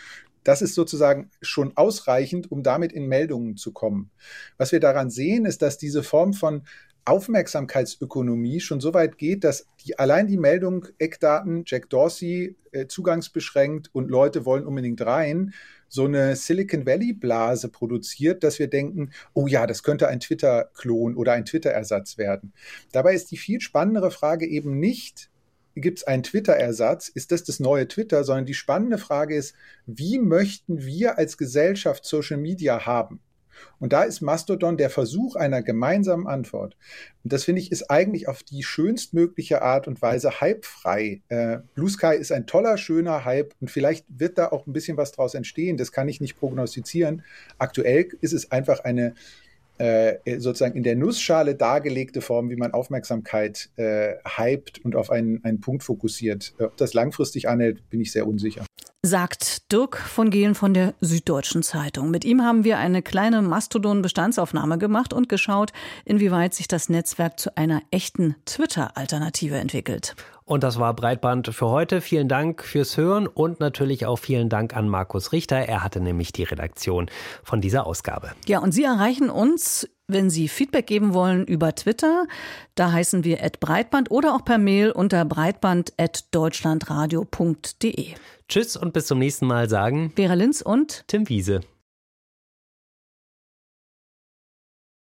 das 0.43 0.62
ist 0.62 0.75
sozusagen 0.75 1.32
schon 1.41 1.75
ausreichend, 1.75 2.51
um 2.51 2.62
damit 2.63 2.93
in 2.93 3.08
Meldungen 3.08 3.58
zu 3.58 3.71
kommen. 3.71 4.12
Was 4.58 4.71
wir 4.71 4.80
daran 4.80 5.10
sehen, 5.10 5.45
ist, 5.45 5.62
dass 5.62 5.78
diese 5.78 6.04
Form 6.04 6.34
von 6.34 6.62
Aufmerksamkeitsökonomie 7.06 8.60
schon 8.60 8.82
so 8.82 8.93
weit 8.93 9.17
geht, 9.17 9.43
dass 9.43 9.67
die, 9.86 9.97
allein 9.97 10.28
die 10.28 10.38
Meldung 10.38 10.88
Eckdaten, 10.97 11.63
Jack 11.65 11.89
Dorsey, 11.89 12.56
äh, 12.71 12.88
zugangsbeschränkt 12.88 13.89
und 13.93 14.10
Leute 14.10 14.45
wollen 14.45 14.65
unbedingt 14.65 15.06
rein, 15.06 15.54
so 15.87 16.05
eine 16.05 16.35
Silicon 16.35 16.85
Valley 16.85 17.13
Blase 17.13 17.69
produziert, 17.69 18.43
dass 18.43 18.59
wir 18.59 18.67
denken, 18.67 19.11
oh 19.33 19.47
ja, 19.47 19.67
das 19.67 19.83
könnte 19.83 20.07
ein 20.07 20.19
Twitter-Klon 20.19 21.15
oder 21.15 21.33
ein 21.33 21.45
Twitter-Ersatz 21.45 22.17
werden. 22.17 22.53
Dabei 22.91 23.13
ist 23.13 23.31
die 23.31 23.37
viel 23.37 23.61
spannendere 23.61 24.11
Frage 24.11 24.45
eben 24.47 24.79
nicht, 24.79 25.29
gibt 25.75 25.99
es 25.99 26.03
einen 26.05 26.23
Twitter-Ersatz, 26.23 27.09
ist 27.09 27.31
das 27.31 27.43
das 27.43 27.59
neue 27.59 27.87
Twitter, 27.87 28.23
sondern 28.23 28.45
die 28.45 28.53
spannende 28.53 28.97
Frage 28.97 29.35
ist, 29.35 29.55
wie 29.85 30.19
möchten 30.19 30.85
wir 30.85 31.17
als 31.17 31.37
Gesellschaft 31.37 32.05
Social 32.05 32.37
Media 32.37 32.85
haben? 32.85 33.19
Und 33.80 33.93
da 33.93 34.03
ist 34.03 34.21
Mastodon 34.21 34.77
der 34.77 34.89
Versuch 34.89 35.36
einer 35.36 35.61
gemeinsamen 35.61 36.27
Antwort. 36.27 36.77
Und 37.23 37.34
das 37.34 37.43
finde 37.43 37.61
ich 37.61 37.71
ist 37.71 37.89
eigentlich 37.89 38.27
auf 38.27 38.43
die 38.43 38.63
schönstmögliche 38.63 39.61
Art 39.61 39.88
und 39.88 40.01
Weise 40.01 40.41
hypefrei. 40.41 41.21
Äh, 41.30 41.59
Blue 41.73 41.89
Sky 41.89 42.15
ist 42.15 42.32
ein 42.32 42.47
toller, 42.47 42.77
schöner 42.77 43.25
Hype 43.25 43.53
und 43.61 43.71
vielleicht 43.71 44.05
wird 44.07 44.38
da 44.38 44.49
auch 44.49 44.67
ein 44.67 44.73
bisschen 44.73 44.97
was 44.97 45.11
draus 45.11 45.34
entstehen. 45.34 45.77
Das 45.77 45.91
kann 45.91 46.07
ich 46.07 46.21
nicht 46.21 46.38
prognostizieren. 46.38 47.23
Aktuell 47.57 48.07
ist 48.21 48.34
es 48.34 48.51
einfach 48.51 48.82
eine 48.82 49.15
äh, 49.77 50.39
sozusagen 50.39 50.75
in 50.75 50.84
der 50.84 50.95
Nussschale 50.95 51.55
dargelegte 51.55 52.21
Form, 52.21 52.49
wie 52.49 52.55
man 52.55 52.71
Aufmerksamkeit 52.71 53.69
äh, 53.75 54.13
hypt 54.38 54.84
und 54.86 54.95
auf 54.95 55.09
einen, 55.09 55.43
einen 55.43 55.59
Punkt 55.59 55.84
fokussiert. 55.84 56.53
Ob 56.59 56.77
das 56.77 56.93
langfristig 56.93 57.49
anhält, 57.49 57.89
bin 57.89 57.99
ich 57.99 58.11
sehr 58.11 58.25
unsicher. 58.25 58.65
Sagt 59.06 59.72
Dirk 59.72 59.97
von 59.97 60.32
Gehlen 60.32 60.56
von 60.56 60.74
der 60.74 60.95
Süddeutschen 60.99 61.62
Zeitung. 61.62 62.10
Mit 62.10 62.26
ihm 62.26 62.41
haben 62.41 62.64
wir 62.64 62.80
eine 62.80 63.03
kleine 63.03 63.43
Mastodon-Bestandsaufnahme 63.43 64.80
gemacht 64.80 65.14
und 65.14 65.30
geschaut, 65.30 65.74
inwieweit 66.06 66.56
sich 66.56 66.68
das 66.68 66.89
Netzwerk 66.89 67.39
zu 67.39 67.56
einer 67.56 67.84
echten 67.91 68.36
Twitter-Alternative 68.45 69.58
entwickelt. 69.58 70.16
Und 70.43 70.64
das 70.64 70.80
war 70.80 70.95
Breitband 70.95 71.47
für 71.53 71.68
heute. 71.68 72.01
Vielen 72.01 72.28
Dank 72.28 72.64
fürs 72.64 72.97
Hören 72.97 73.28
und 73.28 73.60
natürlich 73.60 74.08
auch 74.08 74.18
vielen 74.18 74.49
Dank 74.49 74.76
an 74.76 74.89
Markus 74.89 75.32
Richter. 75.32 75.58
Er 75.58 75.84
hatte 75.84 75.99
nämlich 75.99 76.34
die 76.34 76.43
Redaktion 76.43 77.08
von 77.43 77.62
dieser 77.62 77.86
Ausgabe. 77.86 78.32
Ja, 78.47 78.58
und 78.58 78.72
Sie 78.72 78.84
erreichen 78.84 79.30
uns 79.30 79.88
wenn 80.08 80.30
Sie 80.30 80.47
Feedback 80.47 80.88
geben 80.88 81.14
wollen 81.14 81.45
über 81.45 81.76
Twitter, 81.76 82.26
da 82.76 82.91
heißen 82.91 83.24
wir 83.24 83.39
Breitband 83.60 84.12
oder 84.12 84.36
auch 84.36 84.43
per 84.45 84.58
Mail 84.58 84.91
unter 84.91 85.24
breitband.deutschlandradio.de. 85.26 88.08
Tschüss 88.47 88.78
und 88.78 88.93
bis 88.93 89.08
zum 89.08 89.20
nächsten 89.20 89.47
Mal 89.47 89.70
sagen 89.70 90.14
Vera 90.16 90.36
Linz 90.36 90.62
und 90.62 91.03
Tim 91.08 91.28
Wiese. 91.30 91.62